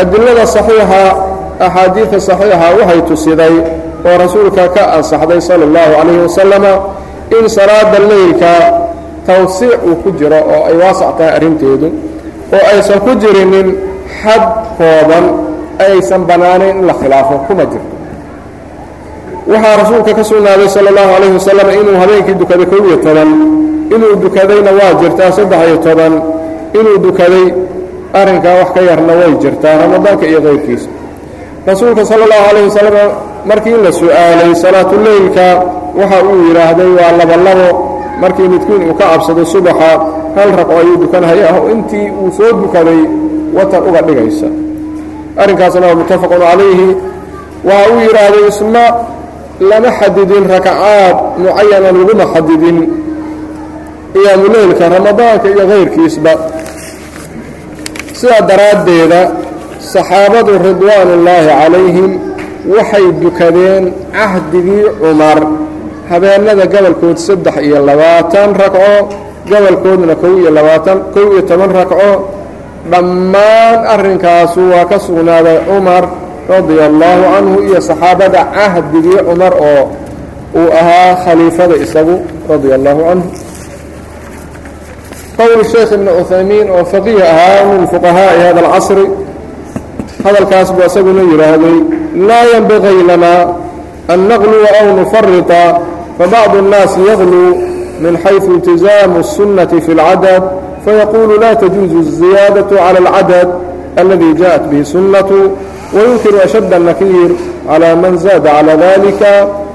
adillada 0.00 0.44
saxiixa 0.54 1.02
axaadiidta 1.66 2.18
saxiixa 2.28 2.66
waxay 2.78 3.00
tusiday 3.10 3.54
oo 4.06 4.16
rasuulka 4.24 4.68
ka 4.74 4.82
ansaxday 4.98 5.40
sala 5.40 5.64
allahu 5.68 5.90
calayhi 5.98 6.20
wasalama 6.28 6.72
in 7.38 7.44
salaada 7.48 7.98
leylka 8.10 8.52
tawsiic 9.26 9.78
uu 9.86 9.96
ku 10.02 10.10
jiro 10.18 10.36
oo 10.52 10.62
ay 10.68 10.74
waasac 10.82 11.16
tahay 11.18 11.32
arrinteedu 11.36 11.88
oo 12.54 12.62
aysan 12.74 12.98
ku 13.06 13.10
jirinin 13.22 13.68
xad 14.22 14.42
kooban 14.78 15.24
aysan 15.86 16.22
bannaanayn 16.28 16.78
in 16.80 16.86
la 16.86 16.94
khilaafo 16.94 17.34
kuma 17.46 17.64
jirto. 17.70 17.90
Waxaa 19.46 19.76
rasuulka 19.82 20.14
ka 20.14 20.22
sugnaaday 20.24 20.68
sala 20.68 20.88
allahu 20.92 21.10
calayhi 21.14 21.34
wasalam 21.34 21.68
inuu 21.80 21.96
habeenkii 22.02 22.34
dukaday 22.42 22.66
kow 22.66 22.78
iyo 22.86 22.96
toban 23.02 23.30
inuu 23.94 24.14
dukadayna 24.22 24.70
waa 24.78 24.92
jirtaa 25.00 25.30
saddex 25.36 25.60
iyo 25.68 25.76
toban 25.86 26.12
inuu 26.78 26.98
dukaday 27.06 27.46
arrinkaa 28.20 28.54
wax 28.62 28.68
ka 28.74 28.80
yarna 28.80 29.12
way 29.20 29.32
jirtaa 29.42 29.74
ramadaanka 29.82 30.24
iyo 30.30 30.40
qayrkiisa 30.46 30.88
rasuulka 31.66 32.04
sala 32.06 32.22
allahu 32.26 32.44
calayhi 32.48 32.68
wasalam 32.70 32.96
markii 33.50 33.76
la 33.84 33.92
su'aalay 33.92 34.54
salaatuleylka 34.64 35.46
waxa 36.00 36.18
uu 36.28 36.36
yidhaahday 36.48 36.90
waa 36.98 37.12
labalabo 37.20 37.68
markii 38.22 38.48
midkiin 38.54 38.82
uu 38.90 38.94
ka 38.94 39.04
cabsado 39.12 39.44
subaxa 39.44 39.90
hal 40.36 40.50
raqo 40.58 40.72
ayuu 40.80 40.96
dukanhayaa 41.02 41.54
oo 41.58 41.68
intii 41.74 42.08
uu 42.22 42.30
soo 42.36 42.52
dukaday 42.62 43.00
watar 43.56 43.82
uga 43.88 44.00
dhigaysa. 44.06 44.46
Arrinkaasna 45.42 45.86
waa 45.86 45.94
muttafaqun 46.00 46.38
calayhi. 46.46 46.88
Waxa 47.68 47.90
uu 47.92 48.00
yidhaahday 48.06 48.44
isma 48.48 48.84
lama 49.70 49.90
xadidin 49.98 50.44
rakacaad 50.54 51.16
mucayana 51.42 51.88
laguma 51.96 52.24
xadidin 52.34 52.76
qiyaamuleylka 54.14 54.84
ramadaanka 54.94 55.46
iyo 55.52 55.64
kayrkiisba 55.70 56.32
sidaa 58.18 58.40
daraaddeeda 58.50 59.20
saxaabadu 59.92 60.52
ridwaanullaahi 60.68 61.48
calayhim 61.60 62.10
waxay 62.66 63.06
dukadeen 63.22 63.84
cahdigii 64.12 64.86
cumar 65.00 65.38
habeennada 66.10 66.66
gobolkood 66.72 67.18
saddex 67.18 67.56
iyo 67.66 67.78
labaatan 67.88 68.50
ragco 68.62 68.90
gobolkoodna 69.50 70.14
kow 70.22 70.34
iyo 70.40 70.50
labaatan 70.58 70.98
kow 71.14 71.26
iyo 71.32 71.42
toban 71.42 71.70
ragco. 71.78 72.10
Dhammaan 72.90 73.78
arrinkaasu 73.94 74.60
waa 74.74 74.84
ka 74.90 74.98
sugnaaday 74.98 75.58
cumar 75.70 76.04
radia 76.50 76.84
allaahu 76.90 77.22
canhu 77.32 77.56
iyo 77.68 77.78
saxaabada 77.80 78.40
cahdigii 78.54 79.18
cumar 79.28 79.54
oo 79.54 79.82
uu 80.58 80.68
ahaa 80.80 81.14
khaliifada 81.24 81.74
isagu 81.84 82.16
radia 82.50 82.74
allaahu 82.78 83.00
canhu 83.08 83.26
qowl 85.38 85.60
sheekh 85.72 85.90
ibni 85.96 86.10
cuthaymiin 86.18 86.66
oo 86.74 86.84
faqiih 86.92 87.22
ahaa 87.32 87.60
min 87.70 87.82
fuqahaa'i 87.92 88.40
hada 88.46 88.60
alcasri 88.66 89.06
hadalkaas 90.24 90.68
buu 90.74 90.82
isaguna 90.90 91.22
yidhaahday 91.30 91.78
laa 92.16 92.44
ynbaغii 92.58 93.02
lana 93.08 93.34
an 94.08 94.20
naqluwa 94.28 94.68
aw 94.80 94.86
nufarita 94.96 95.80
fabacdu 96.18 96.58
الnaasi 96.58 97.00
yagluu 97.08 97.56
min 98.00 98.16
xayثu 98.24 98.50
iltizaamu 98.52 99.18
الsunaةi 99.24 99.80
fi 99.80 99.92
اlcadad 99.92 100.42
fayaquulu 100.84 101.40
la 101.40 101.56
tajuuzu 101.56 101.98
الziyaadaة 102.04 102.70
calى 102.70 102.98
اlcadad 103.04 103.48
aladi 103.96 104.34
jaءat 104.34 104.62
bihi 104.70 104.84
sunaة 104.84 105.30
wayunkiru 105.94 106.38
ashad 106.44 106.72
الnakiir 106.72 107.30
calى 107.68 107.96
man 107.96 108.18
zaada 108.18 108.50
calى 108.50 108.74
dalika 108.76 109.32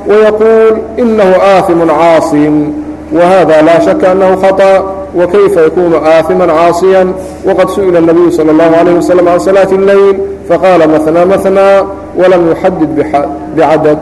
ويquul 0.08 0.76
inahu 0.98 1.34
aaثim 1.42 1.80
caaصin 1.88 2.74
whada 3.12 3.62
la 3.62 3.82
shaka 3.82 4.12
anahu 4.12 4.42
khaطأ 4.42 4.98
wkayfa 5.16 5.62
yakunu 5.62 5.98
aaثima 6.06 6.48
caaصiya 6.48 7.06
wqad 7.46 7.68
suئila 7.70 8.00
الnabiyu 8.00 8.32
salى 8.32 8.52
اllahu 8.52 8.76
عalيه 8.76 8.96
waslm 8.96 9.26
can 9.26 9.40
salaaةi 9.40 9.76
الleyl 9.76 10.16
faqaala 10.50 10.88
mثnى 10.88 11.26
mثnى 11.26 11.70
ولم 12.17 12.51
يحدد 12.53 13.07
بعدد 13.57 13.99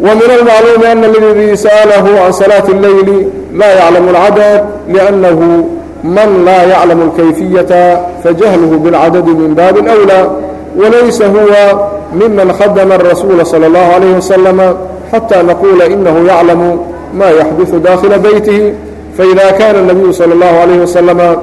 ومن 0.00 0.30
المعلوم 0.40 0.84
أن 0.92 1.04
الذي 1.04 1.56
سأله 1.56 2.20
عن 2.20 2.32
صلاة 2.32 2.64
الليل 2.68 3.28
لا 3.54 3.74
يعلم 3.78 4.08
العدد 4.08 4.64
لأنه 4.88 5.64
من 6.04 6.42
لا 6.44 6.62
يعلم 6.62 7.10
الكيفية 7.12 8.00
فجهله 8.24 8.76
بالعدد 8.84 9.26
من 9.28 9.54
باب 9.54 9.76
أولى 9.76 10.30
وليس 10.76 11.22
هو 11.22 11.78
ممن 12.12 12.52
خدم 12.52 12.92
الرسول 12.92 13.46
صلى 13.46 13.66
الله 13.66 13.78
عليه 13.94 14.16
وسلم 14.16 14.76
حتى 15.12 15.42
نقول 15.42 15.82
إنه 15.82 16.24
يعلم 16.28 16.78
ما 17.14 17.30
يحدث 17.30 17.74
داخل 17.74 18.18
بيته 18.18 18.72
فإذا 19.18 19.50
كان 19.50 19.74
النبي 19.74 20.12
صلى 20.12 20.34
الله 20.34 20.46
عليه 20.46 20.76
وسلم 20.82 21.36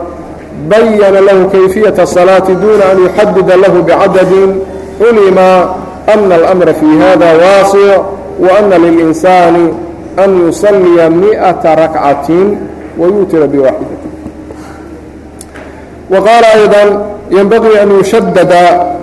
بين 0.70 1.00
له 1.14 1.50
كيفية 1.52 2.04
الصلاة 2.04 2.40
دون 2.50 2.82
أن 2.92 3.06
يحدد 3.06 3.52
له 3.52 3.84
بعدد 3.88 4.56
علم 5.02 5.38
أن 6.14 6.32
الأمر 6.32 6.74
في 6.74 6.86
هذا 7.02 7.34
واسع 7.34 8.02
وأن 8.40 8.70
للإنسان 8.70 9.74
أن 10.20 10.48
يصلي 10.50 11.10
مئة 11.10 11.74
ركعة 11.86 12.28
ويوتر 12.98 13.46
بواحدة 13.46 14.02
وقال 16.10 16.44
أيضا 16.46 17.06
ينبغي 17.32 17.84
أن 17.84 18.00
يشدد 18.00 18.54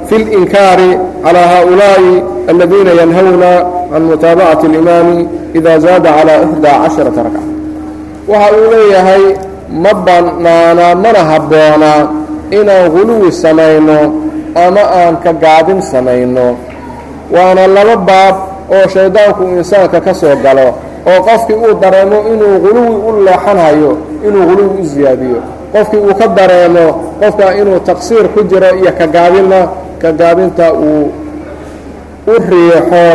في 0.09 0.17
الإنكار 0.17 0.99
على 1.25 1.39
هؤلاء 1.39 2.25
الذين 2.49 2.87
ينهون 2.87 3.43
عن 3.95 4.03
متابعة 4.13 4.59
الإمام 4.65 5.29
إذا 5.55 5.79
زاد 5.79 6.07
على 6.07 6.45
إحدى 6.45 6.69
عشرة 6.69 7.09
ركعة 7.09 7.49
waxa 8.29 8.53
uu 8.57 8.71
leeyahay 8.71 9.23
ma 9.73 9.93
bannaana 9.95 10.95
mana 10.95 11.19
habboona 11.31 11.93
inaan 12.53 12.91
guluwi 12.93 13.33
samayno 13.33 14.22
ama 14.56 14.82
aan 15.00 15.16
ka 15.24 15.34
gaabin 15.34 15.82
samayno. 15.82 16.56
Waana 17.34 17.68
laba 17.68 17.96
baab 17.98 18.36
oo 18.76 18.86
shayddaanku 18.94 19.44
insaanka 19.58 20.00
ka 20.02 20.14
soo 20.14 20.36
galo 20.44 20.68
oo 21.10 21.20
qofkii 21.28 21.54
uu 21.56 21.74
dareemo 21.82 22.18
inuu 22.34 22.60
guluwi 22.64 22.96
u 23.08 23.24
leexanhayo 23.26 23.92
inuu 24.28 24.46
guluwi 24.50 24.82
u 24.82 24.86
siyaadiyo 24.86 25.40
qofkii 25.74 25.98
uu 26.00 26.14
ka 26.20 26.28
dareemo 26.28 26.86
qofka 27.20 27.56
inuu 27.62 27.80
taqsiir 27.80 28.26
ku 28.34 28.44
jiro 28.50 28.70
iyo 28.80 28.92
ka 28.98 29.08
gaabinna 29.08 29.60
ka 30.02 30.12
gaabinta 30.12 30.74
uu 30.74 31.12
u 32.28 32.34
riixo 32.50 33.06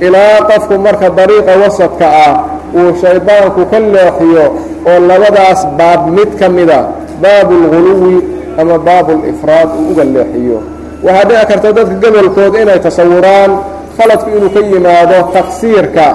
ilaa 0.00 0.36
qofku 0.48 0.74
marka 0.78 1.08
dariiqa 1.10 1.52
wasadka 1.62 2.06
ah 2.26 2.34
uu 2.78 2.90
shaydaanku 3.02 3.60
ka 3.70 3.78
leexiyo 3.94 4.44
oo 4.90 4.98
labadaas 5.08 5.60
baab 5.78 6.00
mid 6.16 6.30
ka 6.40 6.48
mida 6.48 6.78
baabulguluwi 7.22 8.14
ama 8.60 8.78
baabulifraad 8.78 9.68
uu 9.78 9.90
uga 9.92 10.04
leexiyo 10.04 10.58
waxaa 11.06 11.24
dhici 11.28 11.46
karta 11.50 11.68
dadka 11.78 11.94
gobolkood 12.02 12.54
inay 12.62 12.78
tasawuraan 12.86 13.50
khaladku 13.98 14.28
inuu 14.36 14.50
ka 14.54 14.60
yimaado 14.70 15.18
taqsiirka 15.36 16.06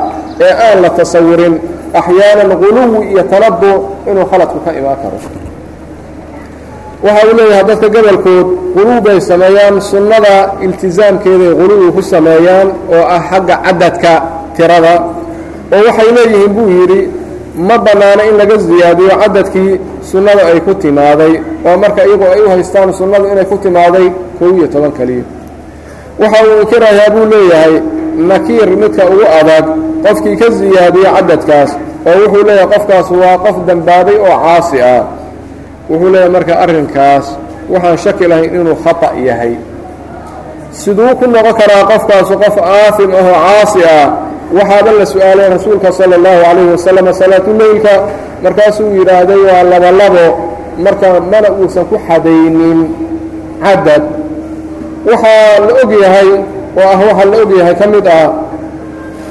ee 0.45 0.53
aan 0.67 0.77
la 0.83 0.89
tasawurin 0.99 1.53
axyaanan 1.99 2.51
guluwi 2.61 2.99
iyo 3.11 3.23
talabu 3.33 3.71
inuu 4.09 4.25
khaladku 4.31 4.57
ka 4.65 4.71
imaan 4.79 4.97
karo. 5.03 5.17
Waxa 7.05 7.21
uu 7.27 7.35
leeyahay 7.37 7.63
dadka 7.69 7.87
gobolkood 7.95 8.47
guluw 8.75 8.99
bay 9.05 9.17
sameeyaan 9.29 9.75
sunnada 9.91 10.35
iltisaamkeeday 10.65 11.53
guluwi 11.61 11.87
ku 11.95 12.01
sameeyaan 12.01 12.67
oo 12.95 13.03
ah 13.15 13.21
xagga 13.29 13.55
cadadka 13.65 14.13
tirada 14.55 14.93
oo 15.75 15.81
waxay 15.87 16.09
leeyihiin 16.17 16.51
buu 16.55 16.67
yidhi 16.79 16.99
ma 17.57 17.77
bannaano 17.77 18.23
in 18.29 18.35
laga 18.37 18.55
siyaadiyo 18.59 19.13
cadadkii 19.21 19.79
sunnadu 20.11 20.41
ay 20.51 20.59
ku 20.61 20.73
timaaday 20.73 21.33
oo 21.65 21.77
marka 21.77 22.01
iyagu 22.05 22.23
ay 22.33 22.41
u 22.45 22.49
haystaan 22.49 22.93
sunnadu 22.93 23.25
inay 23.33 23.45
ku 23.45 23.57
timaaday 23.57 24.07
kow 24.39 24.49
iyo 24.57 24.67
toban 24.67 24.91
keliya 24.97 25.23
waxa 26.19 26.37
uu 26.45 26.61
inkirayaa 26.61 27.09
buu 27.13 27.25
leeyahay 27.33 27.73
nakiir 28.29 28.69
midka 28.81 29.03
ugu 29.05 29.25
adag 29.39 29.65
qofkii 30.05 30.35
ka 30.41 30.47
siyaadiyo 30.59 31.09
cadadkaas 31.15 31.71
oo 32.07 32.15
wuxuu 32.21 32.43
leeyahay 32.47 32.67
qofkaas 32.73 33.07
waa 33.21 33.37
qof 33.45 33.55
dembaabay 33.67 34.17
oo 34.27 34.37
caasi 34.45 34.77
ah. 34.81 35.03
Wuxuu 35.89 36.09
leeyahay 36.13 36.31
marka 36.35 36.53
arrinkaas 36.63 37.25
waxaan 37.71 37.97
shaki 37.97 38.25
lahayn 38.27 38.53
inuu 38.55 38.75
khata 38.83 39.09
yahay. 39.27 39.53
Siduu 40.71 41.15
ku 41.19 41.25
noqon 41.33 41.53
karaa 41.59 41.83
qofkaasu 41.91 42.33
qof 42.43 42.55
aafim 42.61 43.11
ahoo 43.19 43.37
caasi 43.45 43.81
ah 43.97 44.07
waxaaba 44.53 44.91
la 44.99 45.05
su'aalay 45.05 45.47
rasuulka 45.49 45.91
sala 45.91 46.15
allahu 46.15 46.39
calayhi 46.45 46.71
wasalam 46.71 47.05
salaatuleylka 47.13 47.93
markaasuu 48.43 48.89
yidhaahday 48.99 49.41
waa 49.49 49.63
labolabo 49.63 50.25
marka 50.85 51.07
mana 51.31 51.49
uusan 51.59 51.85
ku 51.91 51.97
xadaynin 52.07 52.79
cadad 53.63 54.03
waxaa 55.05 55.59
la 55.67 55.73
og 55.83 55.91
yahay 56.03 56.29
oo 56.77 56.87
ah 56.93 56.99
waxaa 57.07 57.25
la 57.31 57.37
og 57.43 57.51
yahay 57.59 57.75
ka 57.75 57.85
mid 57.87 58.07
ah 58.07 58.29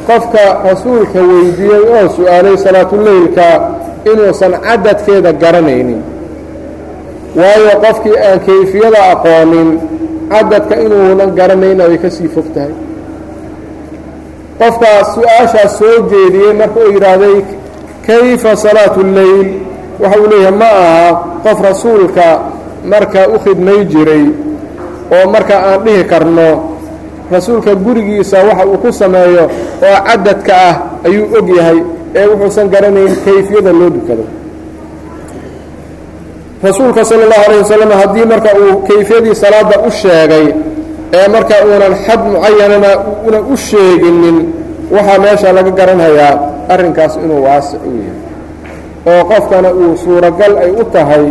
qofka 0.09 0.45
rasuulka 0.69 1.19
weydiiyey 1.31 1.83
oo 1.97 2.09
su'aalay 2.17 2.57
salaatuleylka 2.59 3.47
inuusan 4.13 4.53
cadadkeeda 4.67 5.33
garanaynin. 5.33 5.99
Waayo 7.37 7.73
qofkii 7.85 8.17
aan 8.27 8.39
kayfiyada 8.47 9.01
aqoonin 9.13 9.69
cadadka 10.31 10.75
inuunan 10.85 11.31
garanayna 11.39 11.85
way 11.91 11.99
ka 11.99 12.11
sii 12.11 12.29
fog 12.35 12.47
tahay 12.55 12.71
qofkaas 14.61 15.07
su'aashaas 15.14 15.73
soo 15.79 15.97
jeediyey 16.11 16.53
marka 16.61 16.81
uu 16.81 16.92
yidhaahday 16.97 17.37
kayfa 18.07 18.57
salaatu 18.57 19.01
lleyl? 19.16 19.49
Waxa 20.01 20.16
uu 20.21 20.27
leeyahay 20.33 20.57
ma 20.62 20.69
aha 20.85 21.09
qof 21.45 21.59
rasuulka 21.69 22.27
marka 22.85 23.21
u 23.35 23.38
khidmay 23.45 23.81
jiray 23.92 24.25
oo 25.16 25.25
marka 25.35 25.55
aan 25.69 25.81
dhihi 25.85 26.05
karno. 26.05 26.51
Rasuulka 27.33 27.75
gurigiisa 27.75 28.38
waxa 28.49 28.64
uu 28.66 28.79
ku 28.79 28.92
sameeyo 28.92 29.45
oo 29.88 29.97
cadadka 30.07 30.55
ah 30.69 30.75
ayuu 31.07 31.27
og 31.38 31.49
yahay 31.57 31.79
ee 32.14 32.27
wuxuusan 32.31 32.69
garanayn 32.73 33.12
kayfiyada 33.25 33.73
loo 33.73 33.90
dukado. 33.90 34.25
Rasuulka 36.62 37.05
sala 37.05 37.25
allahu 37.29 37.45
alayh 37.49 37.59
wasalam 37.62 37.90
haddii 38.01 38.25
marka 38.33 38.51
uu 38.61 38.77
kayfiyadii 38.88 39.35
salaadda 39.35 39.77
u 39.87 39.90
sheegay 39.90 40.47
ee 41.12 41.29
marka 41.29 41.55
uunan 41.66 41.95
xad 42.07 42.21
mucayanana 42.33 42.90
una 43.27 43.38
u 43.53 43.57
sheeginin 43.57 44.37
waxaa 44.95 45.19
meesha 45.25 45.53
laga 45.53 45.71
garanhayaa 45.71 46.35
arrinkaas 46.73 47.14
inuu 47.25 47.42
waasic 47.47 47.81
u 47.87 47.90
yahay. 47.99 48.21
Oo 49.11 49.23
qofkana 49.31 49.71
uu 49.73 49.97
suuragal 50.05 50.53
ay 50.64 50.71
u 50.71 50.85
tahay 50.95 51.25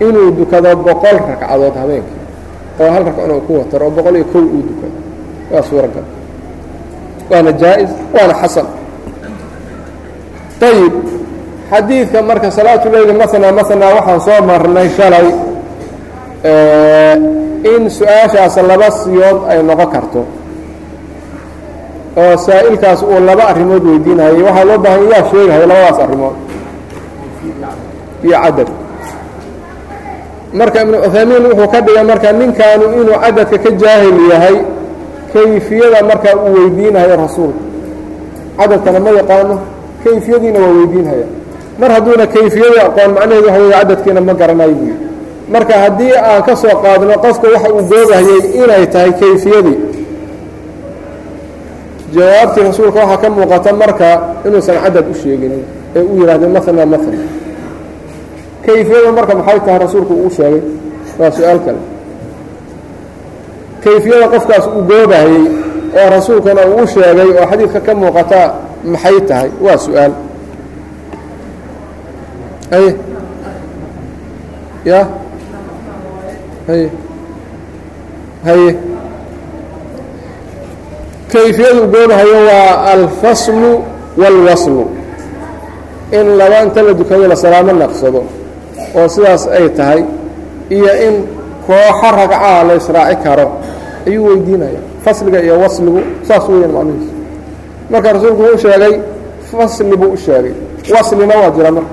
inuu 0.00 0.30
dukado 0.38 0.76
boqol 0.76 1.16
ragcadood 1.28 1.74
habeenkii 1.82 2.20
oo 2.80 2.90
hal 2.94 3.02
ragcona 3.08 3.32
uu 3.34 3.40
ku 3.46 3.52
wataro 3.58 3.84
oo 3.86 3.90
boqol 3.96 4.14
iyo 4.16 4.24
kow 4.32 4.40
uu 4.54 4.62
dukado. 4.68 4.96
Waa 5.52 5.62
suuragal. 5.62 6.06
Waana 7.30 7.52
jaa-is 7.60 7.90
waana 8.14 8.34
xasan. 8.42 8.66
Ayib 10.68 10.94
xadiidka 11.70 12.22
marka 12.22 12.48
salaatu 12.50 12.88
leyli 12.92 13.12
maana 13.20 13.52
maana 13.58 13.86
waxaan 13.96 14.20
soo 14.26 14.40
marnay 14.48 14.88
shalay 14.96 15.26
in 17.72 17.82
su'aashaas 17.90 18.56
laba 18.70 18.88
siyood 18.90 19.38
ay 19.50 19.58
noqon 19.68 19.88
karto. 19.94 20.22
Oo 22.16 22.34
saa'ilkaas 22.46 23.02
uu 23.02 23.20
laba 23.28 23.44
arrimood 23.52 23.82
weydiinayay. 23.84 24.40
Waxaa 24.46 24.64
loo 24.68 24.78
baahan 24.84 25.02
yaa 25.12 25.24
sheegahay 25.30 25.60
labadaas 25.70 25.98
arrimood. 26.04 26.36
Iyo 28.24 28.36
cadad 28.44 28.68
marka 30.56 30.78
ibnu 30.82 30.96
cuthaymiin 31.04 31.44
wuxuu 31.52 31.68
ka 31.72 31.78
dhigay 31.84 32.04
marka 32.10 32.28
ninkaanu 32.32 32.84
inuu 33.00 33.18
cadadka 33.24 33.56
ka 33.64 33.70
jaahil 33.80 34.18
yahay 34.30 34.56
kayfiyada 35.32 36.00
marka 36.10 36.30
uu 36.36 36.52
weydiinayo 36.56 37.14
rasuulka 37.22 37.60
cadadkana 38.58 38.98
ma 39.04 39.10
yaqaano 39.20 39.54
kayfiyadiina 40.04 40.58
waa 40.64 40.72
weydiinhaya 40.80 41.26
mar 41.80 41.90
hadduuna 41.94 42.24
kayfiyadii 42.34 42.80
aqoon 42.88 43.10
macnaheedu 43.16 43.46
waxa 43.48 43.60
wey 43.62 43.70
cadadkiina 43.78 44.20
ma 44.28 44.32
garanayo 44.40 44.74
buu 44.80 44.86
yidhi 44.90 45.05
marka 45.52 45.74
haddii 45.82 46.12
aan 46.30 46.42
ka 46.46 46.54
soo 46.62 46.74
qaadno 46.82 47.14
qofka 47.24 47.46
waxa 47.54 47.68
uu 47.74 47.82
goobahayey 47.90 48.40
inay 48.62 48.84
tahay 48.92 49.12
kayfiyadii 49.20 49.78
jawaabtii 52.14 52.62
rasuulka 52.68 52.98
waxaa 53.00 53.16
ka 53.22 53.28
muuqata 53.30 53.70
marka 53.82 54.08
inuusan 54.46 54.76
cadad 54.84 55.06
u 55.10 55.14
sheeginin 55.22 55.62
ee 55.96 56.02
uu 56.10 56.16
yidhahday 56.20 56.48
maala 56.54 56.72
maala 56.86 56.98
kayfiyadu 58.66 59.12
marka 59.18 59.32
maxay 59.38 59.58
tahay 59.66 59.78
rasuulku 59.84 60.14
uu 60.24 60.30
sheegay? 60.36 60.62
Waa 61.18 61.30
su'aal 61.36 61.58
kale. 61.64 61.80
Kayfiyada 63.84 64.26
qofkaas 64.34 64.64
uu 64.76 64.82
goobahayey 64.90 65.44
oo 66.00 66.06
rasuulkana 66.16 66.62
uu 66.74 66.86
sheegay 66.94 67.28
oo 67.38 67.46
xadiidka 67.50 67.80
ka 67.86 67.92
muuqata 68.00 68.40
maxay 68.92 69.16
tahay? 69.28 69.50
Waa 69.64 69.76
su'aal. 69.84 70.12
Haye 72.70 72.90
ya 74.90 75.00
haye 76.66 76.90
kayfiyadu 81.32 81.80
goobahayo 81.92 82.36
waa 82.48 82.84
alfaslu 82.92 83.82
wاlwaslu 84.16 84.86
in 86.12 86.36
laba 86.38 86.62
inta 86.62 86.82
la 86.82 86.92
dukado 86.94 87.26
la 87.28 87.36
salaamo 87.36 87.72
naqsado 87.72 88.22
oo 88.96 89.08
sidaas 89.08 89.46
ay 89.48 89.68
tahay 89.68 90.04
iyo 90.70 90.90
in 91.08 91.14
kooxo 91.66 92.08
ragcaha 92.16 92.64
la 92.68 92.74
israaci 92.74 93.16
karo 93.24 93.46
ayuu 94.06 94.26
weydiinaya. 94.28 94.78
Fasliga 95.04 95.42
iyo 95.42 95.58
wasligu 95.60 96.00
saas 96.28 96.48
weeyaan 96.48 96.72
macnihiisu 96.72 97.12
marka 97.90 98.12
rasuulku 98.12 98.42
wuu 98.42 98.58
sheegay 98.58 98.94
fasli 99.50 99.96
buu 99.96 100.12
u 100.12 100.16
sheegay. 100.16 100.52
Waslina 100.94 101.34
waa 101.36 101.50
jira 101.50 101.70
marka. 101.70 101.90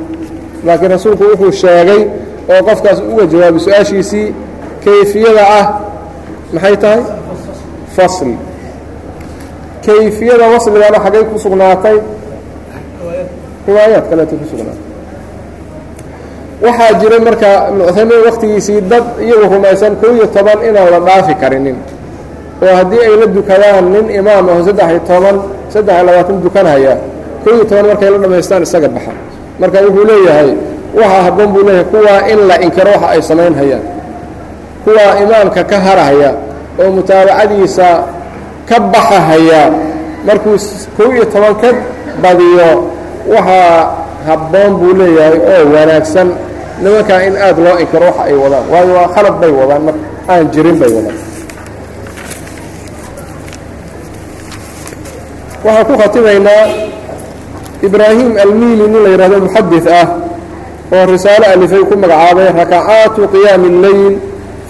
Laakiin 0.66 0.92
rasuulku 0.92 1.24
wuxuu 1.24 1.52
sheegay 1.52 2.02
oo 2.50 2.64
qofkaas 2.68 3.00
uga 3.12 3.26
jawaabay 3.26 3.60
su'aashiisii 3.60 4.34
kayfiyada 4.86 5.44
ah 5.60 5.66
maxay 6.54 6.76
tahay? 6.84 7.02
Fasli 7.96 8.36
kayfiyada 9.86 10.46
wasligana 10.54 10.98
xaggay 11.06 11.24
ku 11.30 11.36
sugnaatay. 11.40 11.98
Riwaayaad 13.68 14.06
kaleeta 14.10 14.36
ku 14.42 14.46
sugnaatay. 14.52 14.82
Waxaa 16.64 16.94
jiray 17.00 17.20
marka 17.28 17.50
ibnu 17.70 17.82
cuthaymiin 17.88 18.22
waktigiisii 18.28 18.82
dad 18.92 19.04
iyagu 19.20 19.46
rumaysan 19.54 19.94
koo 20.00 20.12
iyo 20.16 20.28
toban 20.32 20.60
inaan 20.68 20.88
la 20.96 21.00
dhaafi 21.08 21.34
karinin. 21.42 21.78
Oo 22.64 22.74
haddii 22.80 23.02
ay 23.04 23.14
la 23.22 23.26
dukadaan 23.28 23.86
nin 23.92 24.06
imaam 24.20 24.48
aho 24.50 24.62
saddex 24.68 24.88
iyo 24.92 25.02
toban 25.10 25.36
saddex 25.74 25.96
iyo 25.96 26.04
labaatan 26.08 26.36
dukanhaya 26.44 26.94
koo 27.44 27.52
iyo 27.56 27.64
toban 27.68 27.86
markay 27.92 28.10
la 28.16 28.18
dhammaystaan 28.24 28.64
isaga 28.64 28.88
baxa. 28.88 29.12
Marka 29.60 29.78
wuxuu 29.86 30.06
leeyahay 30.10 30.50
waxaa 30.96 31.22
habboon 31.28 31.50
buu 31.54 31.64
leeyahay 31.68 31.86
kuwaa 31.92 32.20
in 32.32 32.40
la 32.48 32.56
inkiro 32.66 32.92
waxa 32.96 33.08
ay 33.14 33.22
samayn 33.22 33.54
hayaan 33.60 33.84
kuwaa 34.84 35.14
imaamka 35.24 35.62
ka 35.64 35.78
harahaya 35.86 36.32
oo 36.82 36.90
mutaabacadiisa 36.96 37.88
ka 38.70 38.76
baxahaya 38.94 39.62
markuu 40.28 40.58
kow 40.98 41.10
iyo 41.16 41.26
toban 41.34 41.56
ka 41.62 41.70
badiyo 42.24 42.70
waxaa 43.34 43.88
habboon 44.28 44.72
buu 44.80 44.94
leeyahay 45.00 45.40
oo 45.54 45.64
wanaagsan. 45.76 46.30
Nimankaa 46.84 47.22
in 47.28 47.36
aad 47.38 47.58
loo 47.66 47.76
inkiro 47.84 48.06
waxa 48.10 48.24
ay 48.28 48.34
wadaan 48.44 48.66
waayo 48.72 48.92
waa 48.98 49.08
khalad 49.16 49.36
bay 49.42 49.52
wadaan 49.60 49.82
mar 49.88 49.96
aan 50.32 50.46
jirin 50.54 50.76
bay 50.82 50.90
wadaan. 50.96 51.18
Waxaan 55.64 55.86
ku 55.88 55.94
khatimaynaa 56.02 56.64
ibraahim 57.88 58.32
almiili 58.44 58.84
nin 58.88 59.00
la 59.04 59.10
yidhahdo 59.14 59.38
muxadid 59.46 59.86
ah 60.00 60.08
oo 60.94 61.04
risaalo 61.12 61.46
alifay 61.54 61.84
ku 61.90 61.94
magacaabay 62.04 62.48
rakacaatu 62.60 63.22
qiyaami 63.34 63.68
اlleyl 63.74 64.14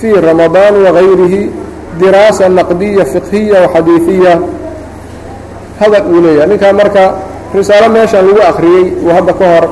fii 0.02 0.14
ramadaan 0.28 0.74
wagayrihi 0.86 1.42
diraasa 2.00 2.48
naqdiya 2.58 3.04
fiqhiya 3.12 3.56
waxadiiثiya 3.64 4.32
hadal 5.80 6.04
uu 6.12 6.20
leeyahay 6.24 6.48
ninkaa 6.52 6.72
marka 6.80 7.04
risaalo 7.54 7.88
meeshaan 7.94 8.26
lagu 8.28 8.42
akriyey 8.50 8.84
uu 9.04 9.10
hadda 9.16 9.32
ka 9.40 9.44
hor 9.52 9.64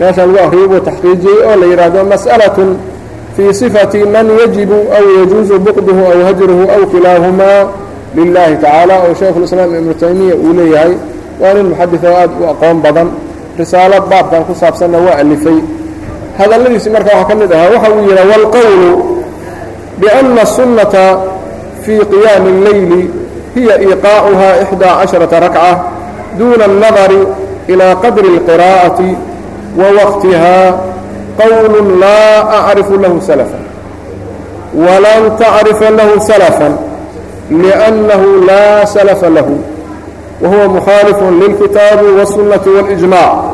meeshaan 0.00 0.28
lagu 0.34 0.40
akriyey 0.46 0.66
buu 0.70 0.80
taxqiijiyey 0.88 1.38
oo 1.48 1.54
la 1.60 1.66
yidhaahdo 1.70 2.00
masأalaة 2.12 2.58
fii 3.36 3.50
صifati 3.60 3.98
man 4.14 4.26
yajibu 4.40 4.78
aw 4.98 5.04
yajuuzu 5.18 5.54
buqduhu 5.66 6.02
aw 6.12 6.18
hajruhu 6.28 6.64
aw 6.74 6.82
kilaahumaa 6.92 7.60
lilahi 8.16 8.54
tacaala 8.62 8.94
oo 9.08 9.14
shaykhu 9.20 9.38
اlislaam 9.40 9.70
ibnu 9.78 9.94
taymiya 10.02 10.34
uu 10.44 10.52
leeyahay 10.58 10.92
waa 11.40 11.52
nin 11.56 11.66
muxadid 11.72 12.04
oo 12.04 12.14
aad 12.22 12.30
u 12.40 12.44
aqoon 12.52 12.76
badan 12.84 13.08
risaalo 13.58 13.96
baabkan 14.10 14.42
ku 14.48 14.52
saabsanna 14.60 14.98
waa 15.06 15.16
alifay 15.22 15.58
hadalladiisi 16.38 16.90
marka 16.94 17.10
waxaa 17.16 17.28
ka 17.28 17.34
mid 17.40 17.50
ahaa 17.56 17.70
waxa 17.74 17.88
uu 17.96 18.02
yidhaha 18.08 18.28
wاlqowlu 18.32 18.90
بأن 19.98 20.38
السنة 20.38 21.22
في 21.84 21.98
قيام 21.98 22.46
الليل 22.46 23.10
هي 23.56 23.78
إيقاعها 23.78 24.62
إحدى 24.62 24.84
عشرة 24.86 25.38
ركعة 25.38 25.84
دون 26.38 26.62
النظر 26.62 27.26
إلى 27.68 27.92
قدر 27.92 28.24
القراءة 28.24 29.14
ووقتها 29.78 30.80
قول 31.40 32.00
لا 32.00 32.42
أعرف 32.58 32.90
له 32.90 33.20
سلفا 33.20 33.58
ولن 34.74 35.36
تعرف 35.38 35.82
له 35.82 36.18
سلفا 36.18 36.76
لأنه 37.50 38.24
لا 38.46 38.84
سلف 38.84 39.24
له 39.24 39.56
وهو 40.42 40.68
مخالف 40.68 41.22
للكتاب 41.22 42.02
والسنة 42.18 42.60
والإجماع 42.76 43.44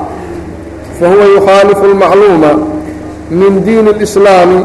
فهو 1.01 1.21
يخالف 1.37 1.85
المعلومة 1.85 2.59
من 3.31 3.63
دين 3.65 3.89
الإسلام 3.89 4.65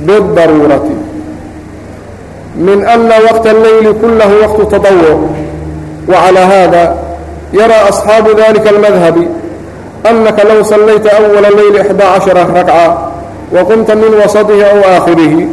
بالضرورة 0.00 0.90
من 2.56 2.86
أن 2.86 3.10
وقت 3.30 3.46
الليل 3.46 3.92
كله 4.02 4.30
وقت 4.48 4.74
تطوع 4.74 5.28
وعلى 6.08 6.38
هذا 6.38 6.96
يرى 7.52 7.74
أصحاب 7.88 8.28
ذلك 8.28 8.68
المذهب 8.68 9.28
أنك 10.10 10.46
لو 10.50 10.62
صليت 10.62 11.06
أول 11.06 11.44
الليل 11.46 11.80
إحدى 11.80 12.04
عشر 12.04 12.50
ركعة 12.56 13.12
وقمت 13.52 13.90
من 13.90 14.20
وسطه 14.24 14.62
أو 14.64 14.80
آخره 14.80 15.46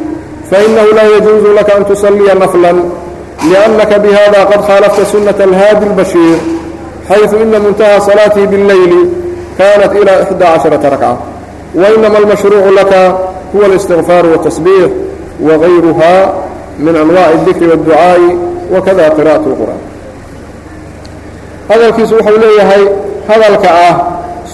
فإنه 0.52 0.84
لا 0.96 1.18
يجوز 1.18 1.44
لك 1.60 1.70
أن 1.72 1.86
تصلي 1.86 2.34
نفلا 2.42 2.74
لأنك 3.52 3.94
بهذا 4.00 4.44
قد 4.44 4.62
خالفت 4.62 5.02
سنة 5.02 5.36
الهادي 5.44 5.86
البشير 5.86 6.38
حيث 7.10 7.34
إن 7.34 7.62
منتهى 7.66 8.00
صلاته 8.00 8.46
بالليل 8.46 9.10
كانت 9.60 9.92
إلى 9.92 10.24
إحدى 10.24 10.46
عشرة 10.46 10.90
ركعة 10.90 11.18
وإنما 11.76 12.18
المشروع 12.18 12.66
لك 12.82 13.16
هو 13.56 13.66
الاستغفار 13.66 14.26
والتسبيح 14.26 14.90
وغيرها 15.42 16.34
من 16.80 16.96
أنواع 16.96 17.30
الذكر 17.32 17.70
والدعاء 17.70 18.20
وكذا 18.74 19.10
قراءة 19.10 19.36
القرآن 19.48 19.78
هذا 21.72 21.88
الكيس 21.90 22.14
وحو 22.14 22.32
ليهي 22.36 22.90
هذا 23.30 23.50
الكعاه 23.50 24.02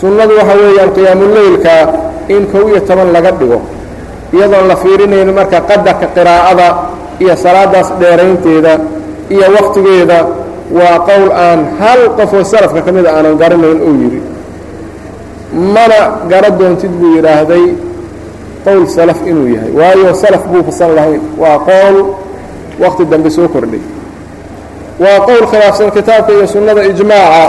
سنة 0.02 0.26
وحو 0.38 0.58
ليهي 0.58 0.84
القيام 0.84 1.22
الليل 1.22 1.64
كا 1.64 1.84
إن 2.32 2.46
كوية 2.54 2.80
تمن 2.80 3.14
لقده 3.14 3.60
يضن 4.34 4.68
لفيرين 4.68 5.36
مركا 5.36 5.60
قدك 5.60 6.10
قراءة 6.20 6.90
إيا 7.22 7.36
صلاة 7.36 7.84
ديرين 8.00 8.42
تيدا 8.44 8.80
إيا 9.32 9.50
وقت 9.50 9.80
جيدا 9.80 10.26
وقول 10.72 11.32
آن 11.32 11.66
هل 11.80 12.00
قفو 12.08 12.40
السلف 12.40 12.78
كميدا 12.78 13.20
آنا 13.20 13.30
قرن 13.30 13.60
من 13.60 13.82
أويري 13.82 14.22
منا 15.54 16.02
قردون 16.32 16.78
تدبو 16.78 17.16
يراهدي 17.18 17.74
qowl 18.65 18.87
salaf 18.89 19.19
inuu 19.27 19.49
yahay. 19.55 19.71
Waayo 19.79 20.15
salaf 20.15 20.43
buu 20.51 20.63
fasan 20.65 20.95
lahayn. 20.97 21.21
Waa 21.39 21.59
qowl 21.59 21.97
waqti 22.83 23.05
dambe 23.05 23.31
soo 23.31 23.49
kordhay. 23.49 23.81
Waa 24.99 25.21
qowl 25.27 25.47
khilaafsan 25.51 25.91
kitaabka 25.91 26.33
iyo 26.33 26.47
sunnada 26.47 26.83
ijmaaca. 26.85 27.47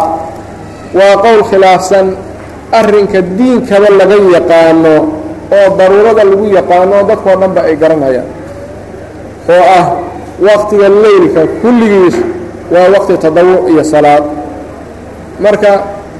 Waa 0.97 1.15
qowl 1.23 1.41
khilaafsan 1.49 2.07
arrinka 2.71 3.21
diinkaba 3.21 3.89
laga 3.99 4.15
yaqaano 4.35 4.93
oo 5.57 5.67
daruurada 5.77 6.23
lagu 6.23 6.45
yaqaano 6.57 7.03
dadkoo 7.09 7.35
dhanba 7.41 7.61
ay 7.61 7.75
garanayaan. 7.75 8.27
Oo 9.49 9.63
ah 9.79 9.85
waqtiga 10.47 10.89
leylka 10.89 11.41
kulligiis 11.61 12.15
waa 12.73 12.87
waqti 12.95 13.17
tadawuc 13.23 13.69
iyo 13.71 13.83
salaad. 13.83 14.23
Marka 15.39 15.71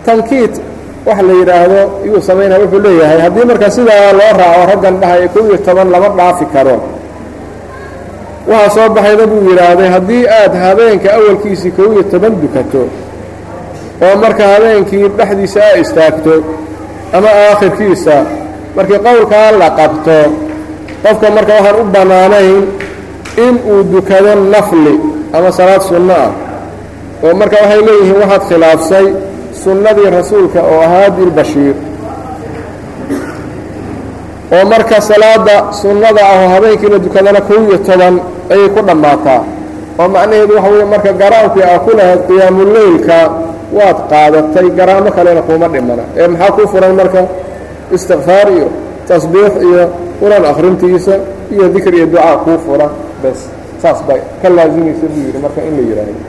tankiid 0.06 0.54
wax 1.08 1.20
la 1.28 1.34
yidhaahdo 1.40 1.80
iyuu 2.06 2.22
samaynaya 2.28 2.60
wuxuu 2.64 2.82
leeyahay 2.86 3.20
haddii 3.26 3.46
marka 3.52 3.68
sidaa 3.78 4.12
loo 4.20 4.32
raaco 4.40 4.62
raggan 4.72 4.96
dhahaya 5.02 5.28
kow 5.34 5.44
iyo 5.50 5.58
toban 5.66 5.88
lama 5.94 6.10
dhaafi 6.18 6.46
karo. 6.54 6.78
Waxaa 8.50 8.70
soo 8.76 8.90
baxayda 8.96 9.26
buu 9.32 9.42
yidhaahday 9.50 9.90
haddii 9.96 10.24
aad 10.40 10.54
habeenka 10.64 11.10
awalkiisii 11.18 11.72
kow 11.78 11.90
iyo 11.94 12.04
toban 12.12 12.34
dukato 12.42 12.84
oo 14.06 14.16
marka 14.24 14.44
habeenkii 14.54 15.08
dhexdiisa 15.18 15.60
aa 15.70 15.78
istaagto 15.84 16.34
ama 17.18 17.30
aakhirkiisa 17.44 18.16
markii 18.76 19.00
qowlkaa 19.08 19.52
la 19.62 19.70
qabto 19.80 20.18
qofka 21.04 21.28
marka 21.38 21.54
waxaan 21.58 21.76
u 21.82 21.84
bannaanayn 21.96 22.64
in 23.46 23.56
uu 23.72 23.84
dukado 23.94 24.32
nafli 24.54 24.96
ama 25.36 25.50
salaad 25.58 25.82
sunno 25.90 26.14
ah 26.26 26.32
oo 27.26 27.34
marka 27.42 27.56
waxay 27.64 27.82
leeyihiin 27.88 28.18
waxaad 28.22 28.44
khilaafsay 28.50 29.06
sunnadii 29.64 30.10
rasuulka 30.18 30.60
oo 30.72 30.80
ahaa 30.88 31.10
dilbashiir 31.18 31.76
oo 34.56 34.64
marka 34.72 35.02
salaada 35.02 35.56
sunnada 35.82 36.22
ah 36.32 36.38
oo 36.44 36.50
habeenkii 36.54 36.90
la 36.94 37.00
dukadana 37.06 37.42
kow 37.42 37.60
iyo 37.68 37.78
toban 37.88 38.16
ayay 38.54 38.70
ku 38.76 38.82
dhammaataa. 38.88 39.42
oo 40.00 40.08
macnaheedu 40.16 40.54
waxa 40.56 40.70
weeye 40.72 40.86
marka 40.94 41.12
garaamkii 41.22 41.64
aa 41.72 41.80
ku 41.86 41.90
lahayd 41.98 42.22
qiyaamuleylka 42.28 43.18
waad 43.78 43.98
qaadatay 44.12 44.68
garaamo 44.78 45.10
kalena 45.18 45.42
kuuma 45.48 45.68
dhimana. 45.74 46.04
ee 46.18 46.28
maxaa 46.28 46.52
kuu 46.56 46.68
furan 46.74 46.94
marka? 47.00 47.22
istikfaar 47.96 48.48
iyo 48.58 48.68
tasbiix 49.08 49.54
iyo 49.70 49.84
quran 50.20 50.44
akhrintiisa 50.52 51.14
iyo 51.54 51.66
dikr 51.74 51.94
iyo 51.98 52.06
ducaa 52.06 52.36
kuu 52.46 52.58
furan. 52.66 52.92
bes 53.24 53.40
saas 53.82 54.00
bay 54.08 54.20
ka 54.42 54.48
laasimaysa 54.50 55.06
buu 55.14 55.22
yidhi 55.28 55.40
marka 55.46 55.60
in 55.68 55.74
la 55.78 55.84
yidhaahdo. 55.90 56.22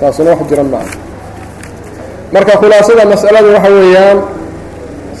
taasuna 0.00 0.30
wax 0.30 0.40
jiran 0.50 0.68
maaha 0.74 1.07
marka 2.34 2.52
khulaasada 2.60 3.04
mas'alada 3.12 3.48
waxa 3.56 3.70
weeyaan 3.78 4.18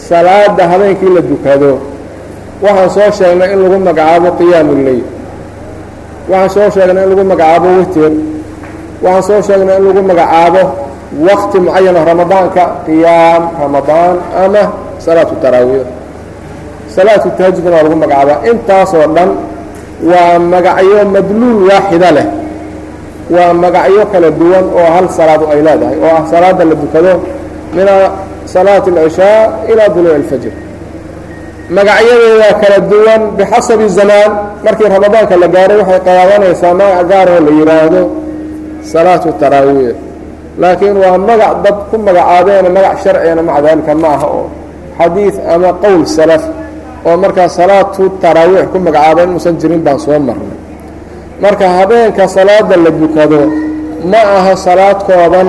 salaada 0.08 0.62
habeenkii 0.72 1.10
la 1.16 1.20
dukado 1.30 1.72
waxaan 2.64 2.90
soo 2.96 3.10
sheegnay 3.18 3.48
in 3.54 3.58
lagu 3.64 3.78
magacaabo 3.88 4.28
qiyaamu 4.38 4.72
leyl 4.86 5.02
waxaan 6.32 6.50
soo 6.54 6.68
sheegnay 6.76 7.04
in 7.04 7.10
lagu 7.12 7.24
magacaabo 7.32 7.68
witer 7.78 8.12
waxaan 9.04 9.22
soo 9.28 9.40
sheegnay 9.48 9.76
in 9.80 9.84
lagu 9.88 10.02
magacaabo 10.10 10.62
wakti 11.28 11.56
mucayana 11.64 12.00
ramadaanka 12.10 12.62
qiyaam 12.86 13.42
ramadaan 13.62 14.14
ama 14.44 14.62
salaatu 15.04 15.34
taraawiix 15.42 15.86
salaatu 16.96 17.28
tahajudna 17.38 17.70
waa 17.76 17.82
lagu 17.86 17.96
magacaabaa. 18.04 18.38
Intaasoo 18.50 19.06
dhan 19.16 19.30
waa 20.10 20.38
magacyo 20.52 21.00
madluul 21.14 21.58
waaxida 21.70 22.10
leh 22.16 22.26
waa 23.34 23.52
magacyo 23.62 24.04
kala 24.12 24.28
duwan 24.40 24.64
oo 24.78 24.88
hal 24.94 25.06
salaadu 25.18 25.44
ay 25.52 25.60
leedahay 25.66 25.96
oo 26.04 26.10
ah 26.18 26.22
salaada 26.32 26.62
la 26.70 26.74
dukado 26.82 27.12
min 27.76 27.86
salaati 28.54 28.88
alcishaa 28.90 29.40
ilaa 29.72 29.88
duluuci 29.94 30.16
alfajr. 30.22 30.52
Magacyadeeda 31.76 32.48
kala 32.62 32.78
duwan 32.90 33.22
bixasabi 33.36 33.86
zamaan 33.98 34.30
markii 34.64 34.88
ramadaanka 34.94 35.34
la 35.42 35.48
gaaray 35.54 35.76
waxay 35.82 36.00
qaadanaysaa 36.06 36.74
magac 36.80 37.04
gaaroo 37.10 37.40
la 37.46 37.50
yidhaahdo 37.58 38.00
salaatu 38.92 39.28
taraawiix 39.40 39.96
laakiin 40.62 40.96
waa 41.02 41.18
magac 41.28 41.52
dad 41.64 41.76
ku 41.90 41.96
magacaabeena 42.06 42.68
magac 42.76 42.96
sharcigana 43.04 43.42
maca 43.48 43.60
daalika 43.66 43.92
ma 44.02 44.08
aha 44.16 44.26
oo 44.38 44.46
xadiid 44.98 45.34
ama 45.54 45.70
qowl 45.84 46.02
salaf 46.16 46.44
oo 47.08 47.16
markaa 47.22 47.48
salaatu 47.58 48.02
taraawiix 48.22 48.66
ku 48.72 48.78
magacaaba 48.86 49.20
inuusan 49.28 49.54
jirin 49.60 49.80
baan 49.86 49.98
soo 50.04 50.18
marnay 50.28 50.56
marka 51.40 51.68
habeenka 51.68 52.28
salaada 52.28 52.76
la 52.76 52.90
dukado 52.90 53.40
ma 54.04 54.20
aha 54.36 54.56
salaad 54.56 54.98
kooban 55.08 55.48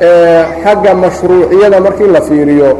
ee 0.00 0.44
xagga 0.64 0.94
mashruuciyada 0.94 1.80
markii 1.80 2.06
la 2.12 2.20
fiiriyo. 2.20 2.70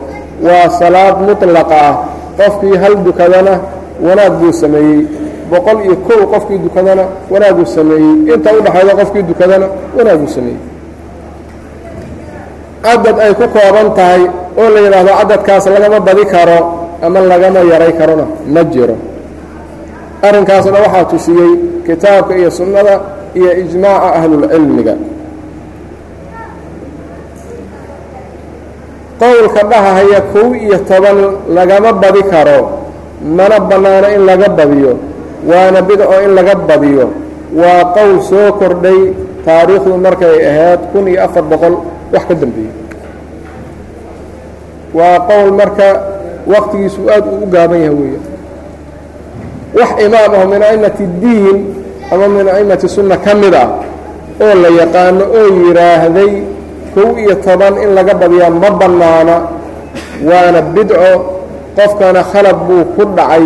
Waa 0.43 0.71
salaad 0.81 1.17
mutlaqa 1.29 1.77
ah. 1.89 1.95
Qofkii 2.39 2.77
hal 2.83 2.97
dukadana 3.05 3.61
wanaag 4.07 4.33
buu 4.41 4.53
sameeyey. 4.53 5.05
Boqol 5.51 5.85
iyo 5.85 5.97
kow 6.09 6.21
qofkii 6.33 6.59
dukadana 6.59 7.03
wanaaguu 7.31 7.67
sameeyey. 7.67 8.33
Inta 8.35 8.51
u 8.57 8.61
dhexayda 8.65 8.95
qofkii 9.01 9.23
dukadana 9.23 9.67
wanaaguu 9.99 10.29
sameeyey. 10.29 10.61
Cadad 12.83 13.17
ay 13.21 13.33
ku 13.35 13.45
kooban 13.55 13.89
tahay 13.95 14.23
oo 14.57 14.69
la 14.75 14.81
yidhaahdo 14.81 15.13
cadadkaas 15.21 15.67
lagama 15.67 16.01
badi 16.01 16.25
karo 16.25 16.59
ama 17.03 17.21
lagama 17.21 17.61
yaray 17.73 17.93
karona. 17.93 18.25
Ma 18.49 18.65
jiro 18.65 18.97
arrinkaasna 20.27 20.79
waxaa 20.85 21.05
tusiyey 21.13 21.53
kitaabka 21.87 22.33
iyo 22.41 22.51
sunnada 22.51 22.95
iyo 23.39 23.51
ijmaaca 23.63 24.09
ahlulcilmiga. 24.19 24.95
Qowlka 29.21 29.61
dhahahaya 29.71 30.21
kow 30.33 30.49
iyo 30.57 30.79
toban 30.89 31.19
lagama 31.57 31.93
badi 31.93 32.23
karo. 32.33 32.61
Mana 33.21 33.61
bannaano 33.61 34.09
in 34.17 34.23
laga 34.25 34.49
badiyo. 34.49 34.93
Waana 35.45 35.81
bidco 35.83 36.17
in 36.25 36.33
laga 36.35 36.55
badiyo. 36.69 37.07
Waa 37.53 37.85
qowl 37.97 38.21
soo 38.25 38.53
kordhay 38.61 39.13
taariikhdu 39.45 39.97
markay 40.01 40.37
ahayd 40.51 40.81
kun 40.93 41.05
iyo 41.09 41.21
afar 41.25 41.43
boqol 41.45 41.75
wax 42.13 42.25
ka 42.29 42.35
dambeeyey. 42.35 42.73
Waa 44.97 45.21
qowl 45.29 45.51
marka 45.53 45.89
waktigiisu 46.49 47.01
aad 47.13 47.25
uu 47.29 47.45
u 47.45 47.47
gaaban 47.53 47.81
yahay 47.85 47.95
weeye 48.01 48.19
wax 49.79 49.91
imaam 50.07 50.33
ah 50.41 50.45
min 50.53 50.61
a'immati 50.69 51.03
اdiin 51.11 51.59
ama 52.13 52.27
min 52.29 52.47
a'immati 52.49 52.87
sunna 52.89 53.17
ka 53.25 53.33
mid 53.35 53.55
ah 53.55 53.69
oo 54.45 54.55
la 54.63 54.69
yaqaano 54.81 55.25
oo 55.39 55.49
yidhaahday 55.67 56.33
kow 56.95 57.11
iyo 57.23 57.35
toban 57.45 57.75
in 57.83 57.91
laga 57.95 58.15
badiyaa 58.15 58.51
ma 58.51 58.71
bannaana 58.81 59.37
waana 60.29 60.61
bidco. 60.75 61.13
Qofkana 61.71 62.23
khalad 62.33 62.59
buu 62.67 62.83
ku 62.99 63.03
dhacay 63.17 63.45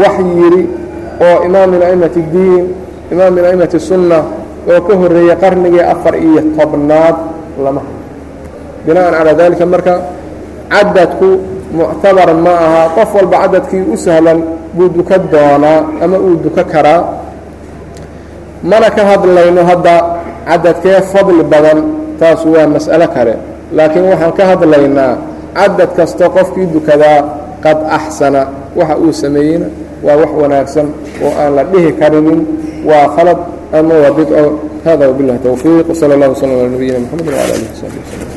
wax 0.00 0.16
yidhi 0.38 0.62
oo 1.20 1.36
imaam 1.46 1.68
min 1.76 1.82
a'immati 1.86 2.18
اdiin 2.24 2.64
imaam 3.12 3.32
min 3.36 3.44
a'immati 3.44 3.76
sunna 3.80 4.18
oo 4.70 4.80
ka 4.86 4.92
horreeyey 5.00 5.36
qarnigii 5.42 5.84
afar 5.92 6.14
iyo 6.16 6.40
tobnaad 6.56 7.16
lama. 7.64 7.82
Bina'an 8.86 9.12
calaa 9.12 9.34
dalika 9.36 9.64
marka 9.68 9.94
cadadku 10.72 11.28
muctabar 11.78 12.28
ma 12.44 12.52
aha 12.66 12.82
qof 12.96 13.10
walba 13.14 13.36
cadadkii 13.44 13.82
u 13.92 13.96
sahlan 13.96 14.38
buu 14.76 14.88
duka 14.96 15.16
doonaa 15.32 15.80
ama 16.04 16.16
uu 16.18 16.36
duko 16.44 16.62
karaa. 16.72 17.00
Mana 18.62 18.88
ka 18.96 19.02
hadlayno 19.10 19.62
hadda 19.70 19.94
cadadkee 20.48 21.00
fadli 21.12 21.42
badan 21.52 21.78
taas 22.20 22.44
waa 22.44 22.66
mas'alo 22.74 23.06
kale. 23.14 23.34
Laakiin 23.76 24.04
waxaan 24.10 24.32
ka 24.38 24.44
hadlaynaa 24.50 25.12
cadad 25.58 25.90
kasta 25.96 26.24
qofkii 26.36 26.66
dukadaa 26.74 27.18
qad 27.64 27.78
axsana 27.96 28.42
waxa 28.78 28.94
uu 29.04 29.12
sameeyeyna 29.22 29.66
waa 30.06 30.16
wax 30.20 30.30
wanaagsan 30.42 30.86
oo 31.24 31.32
aan 31.40 31.52
la 31.56 31.62
dhihi 31.72 31.90
karinin 32.00 32.40
waa 32.88 33.06
khalad 33.16 33.38
ama 33.78 33.94
waa 34.02 34.12
bidco. 34.18 34.44
Hada 34.84 35.04
wabiاllahi 35.12 35.40
towfiiq 35.44 35.86
wsala 35.92 36.14
اllah 36.16 36.28
wslm 36.32 36.50
ala 36.56 36.68
nabiyina 36.72 36.98
mxamed 37.04 37.26
wala 37.28 37.42
alih 37.44 37.68
wsabi 37.74 37.98
wslm 38.00 38.29